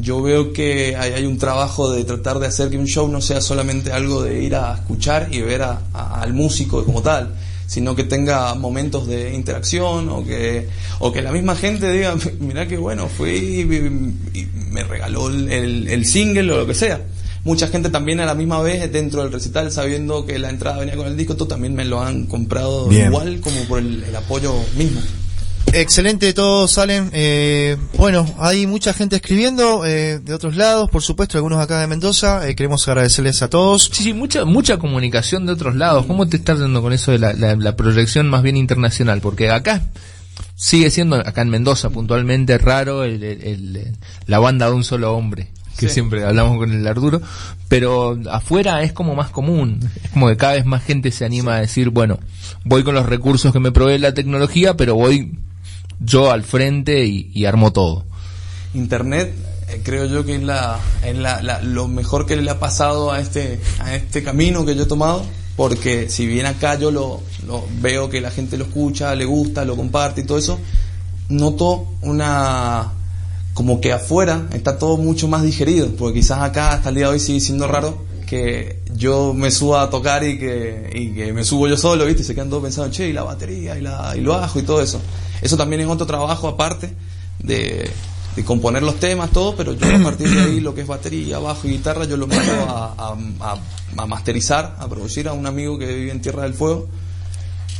yo 0.00 0.22
veo 0.22 0.52
que 0.52 0.96
hay, 0.96 1.12
hay 1.12 1.26
un 1.26 1.38
trabajo 1.38 1.90
de 1.92 2.04
tratar 2.04 2.38
de 2.38 2.46
hacer 2.46 2.70
que 2.70 2.78
un 2.78 2.86
show 2.86 3.08
no 3.08 3.20
sea 3.20 3.40
solamente 3.40 3.92
algo 3.92 4.22
de 4.22 4.42
ir 4.42 4.54
a 4.54 4.74
escuchar 4.74 5.28
y 5.30 5.40
ver 5.42 5.62
a- 5.62 5.80
a- 5.92 6.20
al 6.22 6.32
músico 6.34 6.84
como 6.84 7.02
tal, 7.02 7.34
sino 7.66 7.94
que 7.94 8.04
tenga 8.04 8.54
momentos 8.54 9.06
de 9.06 9.32
interacción 9.34 10.08
o 10.08 10.24
que, 10.24 10.68
o 10.98 11.12
que 11.12 11.22
la 11.22 11.30
misma 11.32 11.54
gente 11.54 11.90
diga, 11.92 12.14
mira 12.40 12.66
que 12.66 12.76
bueno, 12.76 13.08
fui 13.08 13.30
y, 13.30 13.60
y 14.40 14.48
me 14.70 14.82
regaló 14.84 15.28
el, 15.28 15.50
el- 15.50 16.04
single 16.06 16.52
o 16.52 16.56
lo 16.58 16.66
que 16.66 16.74
sea. 16.74 17.00
Mucha 17.42 17.68
gente 17.68 17.88
también 17.88 18.20
a 18.20 18.26
la 18.26 18.34
misma 18.34 18.60
vez 18.60 18.92
dentro 18.92 19.22
del 19.22 19.32
recital 19.32 19.72
sabiendo 19.72 20.26
que 20.26 20.38
la 20.38 20.50
entrada 20.50 20.78
venía 20.78 20.94
con 20.96 21.06
el 21.06 21.16
disco, 21.16 21.34
también 21.36 21.74
me 21.74 21.86
lo 21.86 22.02
han 22.02 22.26
comprado 22.26 22.86
Bien. 22.86 23.06
igual 23.06 23.40
como 23.40 23.62
por 23.64 23.78
el, 23.78 24.04
el 24.04 24.14
apoyo 24.14 24.52
mismo. 24.76 25.00
Excelente, 25.72 26.32
todos 26.34 26.72
salen. 26.72 27.10
Eh, 27.12 27.76
bueno, 27.96 28.26
hay 28.38 28.66
mucha 28.66 28.92
gente 28.92 29.16
escribiendo 29.16 29.84
eh, 29.86 30.18
de 30.18 30.34
otros 30.34 30.56
lados, 30.56 30.90
por 30.90 31.02
supuesto, 31.02 31.38
algunos 31.38 31.60
acá 31.62 31.80
de 31.80 31.86
Mendoza. 31.86 32.48
Eh, 32.48 32.56
queremos 32.56 32.86
agradecerles 32.88 33.40
a 33.42 33.48
todos. 33.48 33.84
Sí, 33.92 34.02
sí, 34.02 34.12
mucha, 34.12 34.44
mucha 34.44 34.78
comunicación 34.78 35.46
de 35.46 35.52
otros 35.52 35.76
lados. 35.76 36.06
¿Cómo 36.06 36.28
te 36.28 36.38
estás 36.38 36.58
dando 36.58 36.82
con 36.82 36.92
eso 36.92 37.12
de 37.12 37.18
la, 37.20 37.32
la- 37.34 37.54
la 37.54 37.76
proyección 37.76 38.28
más 38.28 38.42
bien 38.42 38.56
internacional? 38.56 39.20
Porque 39.20 39.50
acá 39.50 39.82
sigue 40.56 40.90
siendo, 40.90 41.16
acá 41.16 41.42
en 41.42 41.50
Mendoza 41.50 41.88
puntualmente, 41.90 42.58
raro 42.58 43.04
el, 43.04 43.22
el- 43.22 43.42
el- 43.42 43.96
la 44.26 44.38
banda 44.40 44.66
de 44.66 44.72
un 44.72 44.82
solo 44.84 45.14
hombre, 45.16 45.52
que 45.78 45.86
Sí. 45.86 45.94
siempre 45.94 46.24
hablamos 46.24 46.58
con 46.58 46.72
el 46.72 46.84
Arturo, 46.86 47.22
pero 47.68 48.18
afuera 48.30 48.82
es 48.82 48.92
como 48.92 49.14
más 49.14 49.30
común. 49.30 49.78
Es 50.02 50.10
como 50.10 50.26
que 50.28 50.36
cada 50.36 50.54
vez 50.54 50.66
más 50.66 50.82
gente 50.82 51.12
se 51.12 51.24
anima 51.24 51.54
a 51.54 51.60
decir, 51.60 51.90
bueno, 51.90 52.18
voy 52.64 52.82
con 52.82 52.96
los 52.96 53.06
recursos 53.06 53.52
que 53.52 53.60
me 53.60 53.70
provee 53.70 53.98
la 53.98 54.12
tecnología, 54.14 54.76
pero 54.76 54.96
voy 54.96 55.38
yo 56.00 56.30
al 56.30 56.42
frente 56.42 57.04
y, 57.04 57.30
y 57.32 57.44
armo 57.44 57.72
todo. 57.72 58.04
Internet 58.74 59.34
eh, 59.68 59.80
creo 59.84 60.06
yo 60.06 60.24
que 60.24 60.36
es, 60.36 60.42
la, 60.42 60.78
es 61.04 61.16
la, 61.16 61.60
lo 61.62 61.86
mejor 61.86 62.26
que 62.26 62.36
le 62.36 62.50
ha 62.50 62.58
pasado 62.58 63.12
a 63.12 63.20
este, 63.20 63.60
a 63.78 63.94
este 63.94 64.22
camino 64.22 64.64
que 64.64 64.74
yo 64.74 64.82
he 64.82 64.86
tomado, 64.86 65.24
porque 65.56 66.08
si 66.08 66.26
bien 66.26 66.46
acá 66.46 66.78
yo 66.78 66.90
lo, 66.90 67.20
lo 67.46 67.64
veo 67.80 68.10
que 68.10 68.20
la 68.20 68.30
gente 68.30 68.56
lo 68.58 68.64
escucha, 68.64 69.14
le 69.14 69.24
gusta, 69.24 69.64
lo 69.64 69.76
comparte 69.76 70.22
y 70.22 70.24
todo 70.24 70.38
eso, 70.38 70.58
noto 71.28 71.86
una 72.02 72.92
como 73.54 73.80
que 73.80 73.92
afuera 73.92 74.46
está 74.52 74.78
todo 74.78 74.96
mucho 74.96 75.28
más 75.28 75.42
digerido, 75.42 75.88
porque 75.98 76.20
quizás 76.20 76.40
acá 76.40 76.72
hasta 76.72 76.88
el 76.88 76.94
día 76.96 77.06
de 77.06 77.14
hoy 77.14 77.20
sigue 77.20 77.40
siendo 77.40 77.66
raro 77.66 78.09
que 78.30 78.78
yo 78.94 79.34
me 79.34 79.50
suba 79.50 79.82
a 79.82 79.90
tocar 79.90 80.22
y 80.22 80.38
que, 80.38 80.88
y 80.94 81.10
que 81.14 81.32
me 81.32 81.42
subo 81.42 81.66
yo 81.66 81.76
solo, 81.76 82.06
¿viste? 82.06 82.22
Y 82.22 82.24
se 82.24 82.32
quedan 82.32 82.48
todos 82.48 82.62
pensando, 82.62 82.88
che, 82.92 83.08
y 83.08 83.12
la 83.12 83.24
batería, 83.24 83.76
y, 83.76 83.80
la, 83.80 84.14
y 84.16 84.20
lo 84.20 84.34
bajo 84.38 84.60
y 84.60 84.62
todo 84.62 84.80
eso. 84.80 85.00
Eso 85.42 85.56
también 85.56 85.80
es 85.82 85.88
otro 85.88 86.06
trabajo 86.06 86.46
aparte 86.46 86.94
de, 87.40 87.90
de 88.36 88.44
componer 88.44 88.84
los 88.84 89.00
temas, 89.00 89.30
todo, 89.32 89.56
pero 89.56 89.72
yo 89.72 89.84
a 89.96 89.98
partir 89.98 90.30
de 90.30 90.42
ahí 90.42 90.60
lo 90.60 90.76
que 90.76 90.82
es 90.82 90.86
batería, 90.86 91.40
bajo 91.40 91.66
y 91.66 91.72
guitarra, 91.72 92.04
yo 92.04 92.16
lo 92.16 92.28
mando 92.28 92.52
a, 92.68 92.94
a, 92.96 93.16
a- 93.50 93.58
a 93.96 94.06
masterizar, 94.06 94.76
a 94.78 94.86
producir 94.88 95.26
a 95.26 95.32
un 95.32 95.46
amigo 95.46 95.76
que 95.76 95.86
vive 95.92 96.12
en 96.12 96.20
Tierra 96.22 96.44
del 96.44 96.54
Fuego, 96.54 96.86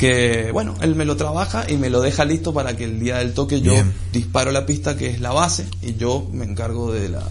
que 0.00 0.50
bueno, 0.52 0.74
él 0.80 0.96
me 0.96 1.04
lo 1.04 1.16
trabaja 1.16 1.70
y 1.70 1.76
me 1.76 1.90
lo 1.90 2.00
deja 2.00 2.24
listo 2.24 2.52
para 2.52 2.76
que 2.76 2.84
el 2.84 2.98
día 2.98 3.18
del 3.18 3.34
toque 3.34 3.60
yo 3.60 3.72
Bien. 3.72 3.92
disparo 4.12 4.50
la 4.50 4.66
pista 4.66 4.96
que 4.96 5.10
es 5.10 5.20
la 5.20 5.30
base 5.30 5.66
y 5.82 5.94
yo 5.94 6.26
me 6.32 6.44
encargo 6.44 6.90
de 6.92 7.10
la, 7.10 7.22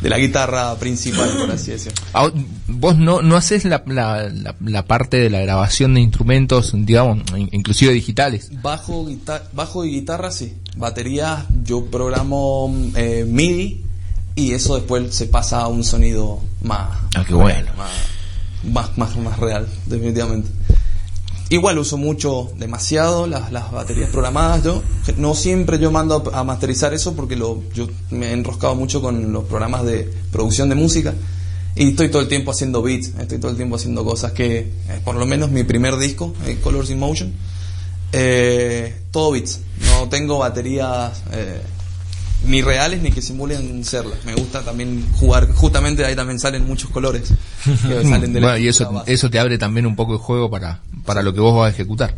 de 0.00 0.08
la 0.08 0.18
guitarra 0.18 0.74
principal, 0.76 1.28
por 1.38 1.50
así 1.50 1.72
decirlo. 1.72 2.00
Ah, 2.14 2.30
Vos 2.68 2.96
no, 2.96 3.22
no 3.22 3.36
haces 3.36 3.64
la, 3.64 3.82
la, 3.86 4.28
la, 4.28 4.54
la 4.64 4.84
parte 4.86 5.18
de 5.18 5.30
la 5.30 5.40
grabación 5.40 5.94
de 5.94 6.00
instrumentos, 6.00 6.72
digamos, 6.74 7.18
in- 7.36 7.48
inclusive 7.52 7.92
digitales. 7.92 8.50
Bajo, 8.62 9.06
guita- 9.06 9.42
bajo 9.52 9.84
y 9.84 9.90
guitarra, 9.90 10.30
sí. 10.30 10.54
Batería, 10.76 11.44
yo 11.64 11.86
programo 11.86 12.72
eh, 12.94 13.24
MIDI 13.28 13.84
y 14.36 14.52
eso 14.52 14.76
después 14.76 15.12
se 15.14 15.26
pasa 15.26 15.62
a 15.62 15.66
un 15.68 15.82
sonido 15.82 16.40
más, 16.62 16.88
Ah, 17.16 17.24
qué 17.26 17.34
bueno. 17.34 17.70
más, 18.62 18.96
más, 18.96 19.16
más 19.16 19.38
real, 19.38 19.66
definitivamente. 19.86 20.48
Igual 21.50 21.78
uso 21.78 21.96
mucho, 21.96 22.52
demasiado 22.58 23.26
las, 23.26 23.50
las 23.52 23.72
baterías 23.72 24.10
programadas. 24.10 24.64
Yo 24.64 24.82
no 25.16 25.34
siempre 25.34 25.78
yo 25.78 25.90
mando 25.90 26.30
a, 26.34 26.44
masterizar 26.44 26.92
eso 26.92 27.14
porque 27.14 27.36
lo, 27.36 27.62
yo 27.72 27.88
me 28.10 28.28
he 28.28 28.32
enroscado 28.32 28.74
mucho 28.74 29.00
con 29.00 29.32
los 29.32 29.44
programas 29.44 29.84
de 29.84 30.10
producción 30.30 30.68
de 30.68 30.74
música 30.74 31.14
y 31.74 31.90
estoy 31.90 32.10
todo 32.10 32.20
el 32.20 32.28
tiempo 32.28 32.50
haciendo 32.50 32.82
beats, 32.82 33.12
estoy 33.18 33.38
todo 33.38 33.50
el 33.50 33.56
tiempo 33.56 33.76
haciendo 33.76 34.04
cosas 34.04 34.32
que, 34.32 34.58
eh, 34.58 35.00
por 35.04 35.14
lo 35.14 35.24
menos 35.24 35.50
mi 35.50 35.64
primer 35.64 35.96
disco, 35.96 36.34
eh, 36.44 36.58
Colors 36.62 36.90
in 36.90 36.98
Motion, 36.98 37.32
eh, 38.12 38.94
todo 39.10 39.30
beats. 39.30 39.60
No 39.80 40.08
tengo 40.08 40.38
baterías 40.38 41.22
eh, 41.32 41.62
ni 42.44 42.62
reales 42.62 43.02
ni 43.02 43.10
que 43.10 43.20
simulen 43.22 43.84
serlas. 43.84 44.24
Me 44.24 44.34
gusta 44.34 44.62
también 44.62 45.06
jugar, 45.18 45.50
justamente 45.52 46.04
ahí 46.04 46.14
también 46.16 46.38
salen 46.38 46.66
muchos 46.66 46.90
colores. 46.90 47.32
que 47.64 48.02
salen 48.08 48.32
de 48.32 48.40
la- 48.40 48.46
Bueno, 48.48 48.58
y 48.64 48.68
eso, 48.68 49.02
eso 49.06 49.30
te 49.30 49.38
abre 49.38 49.58
también 49.58 49.86
un 49.86 49.96
poco 49.96 50.12
el 50.14 50.18
juego 50.18 50.50
para, 50.50 50.80
para 51.04 51.22
lo 51.22 51.32
que 51.34 51.40
vos 51.40 51.54
vas 51.56 51.66
a 51.72 51.74
ejecutar. 51.74 52.14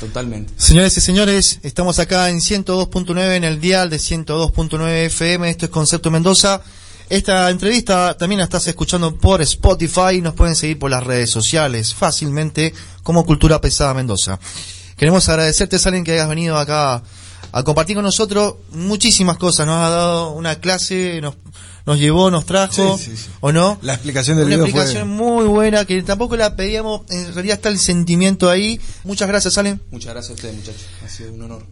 Totalmente. 0.00 0.52
Señores 0.56 0.96
y 0.98 1.00
señores, 1.00 1.60
estamos 1.62 1.98
acá 1.98 2.28
en 2.28 2.38
102.9 2.40 3.36
en 3.36 3.44
el 3.44 3.60
dial 3.60 3.88
de 3.90 3.96
102.9 3.98 4.88
FM. 5.06 5.48
Esto 5.48 5.66
es 5.66 5.70
Concepto 5.70 6.10
Mendoza. 6.10 6.60
Esta 7.08 7.48
entrevista 7.50 8.16
también 8.16 8.38
la 8.38 8.44
estás 8.44 8.66
escuchando 8.66 9.16
por 9.16 9.40
Spotify 9.42 10.16
y 10.16 10.20
nos 10.20 10.34
pueden 10.34 10.54
seguir 10.56 10.78
por 10.78 10.90
las 10.90 11.04
redes 11.04 11.30
sociales 11.30 11.94
fácilmente 11.94 12.72
como 13.02 13.24
Cultura 13.26 13.60
Pesada 13.60 13.92
Mendoza. 13.94 14.38
Queremos 14.96 15.28
agradecerte, 15.28 15.78
Salen, 15.78 16.02
que 16.04 16.12
hayas 16.12 16.28
venido 16.28 16.56
acá 16.56 17.02
a 17.56 17.62
compartir 17.62 17.94
con 17.94 18.04
nosotros 18.04 18.56
muchísimas 18.72 19.36
cosas. 19.38 19.64
Nos 19.64 19.76
ha 19.76 19.88
dado 19.88 20.30
una 20.32 20.56
clase, 20.56 21.20
nos, 21.20 21.36
nos 21.86 22.00
llevó, 22.00 22.28
nos 22.28 22.46
trajo, 22.46 22.98
Sí, 22.98 23.12
sí, 23.12 23.16
sí. 23.16 23.30
¿o 23.40 23.52
no? 23.52 23.78
La 23.80 23.94
explicación 23.94 24.38
del 24.38 24.46
Una 24.46 24.56
video 24.56 24.66
explicación 24.66 25.08
muy 25.08 25.44
buena 25.46 25.84
que 25.84 26.02
tampoco 26.02 26.36
la 26.36 26.56
pedíamos, 26.56 27.02
en 27.10 27.32
realidad 27.32 27.54
está 27.54 27.68
el 27.68 27.78
sentimiento 27.78 28.50
ahí. 28.50 28.80
Muchas 29.04 29.28
gracias, 29.28 29.54
Salen. 29.54 29.80
Muchas 29.92 30.12
gracias 30.12 30.32
a 30.32 30.34
ustedes, 30.34 30.56
muchachos. 30.56 30.82
Ha 31.04 31.08
sido 31.08 31.32
un 31.32 31.42
honor. 31.42 31.64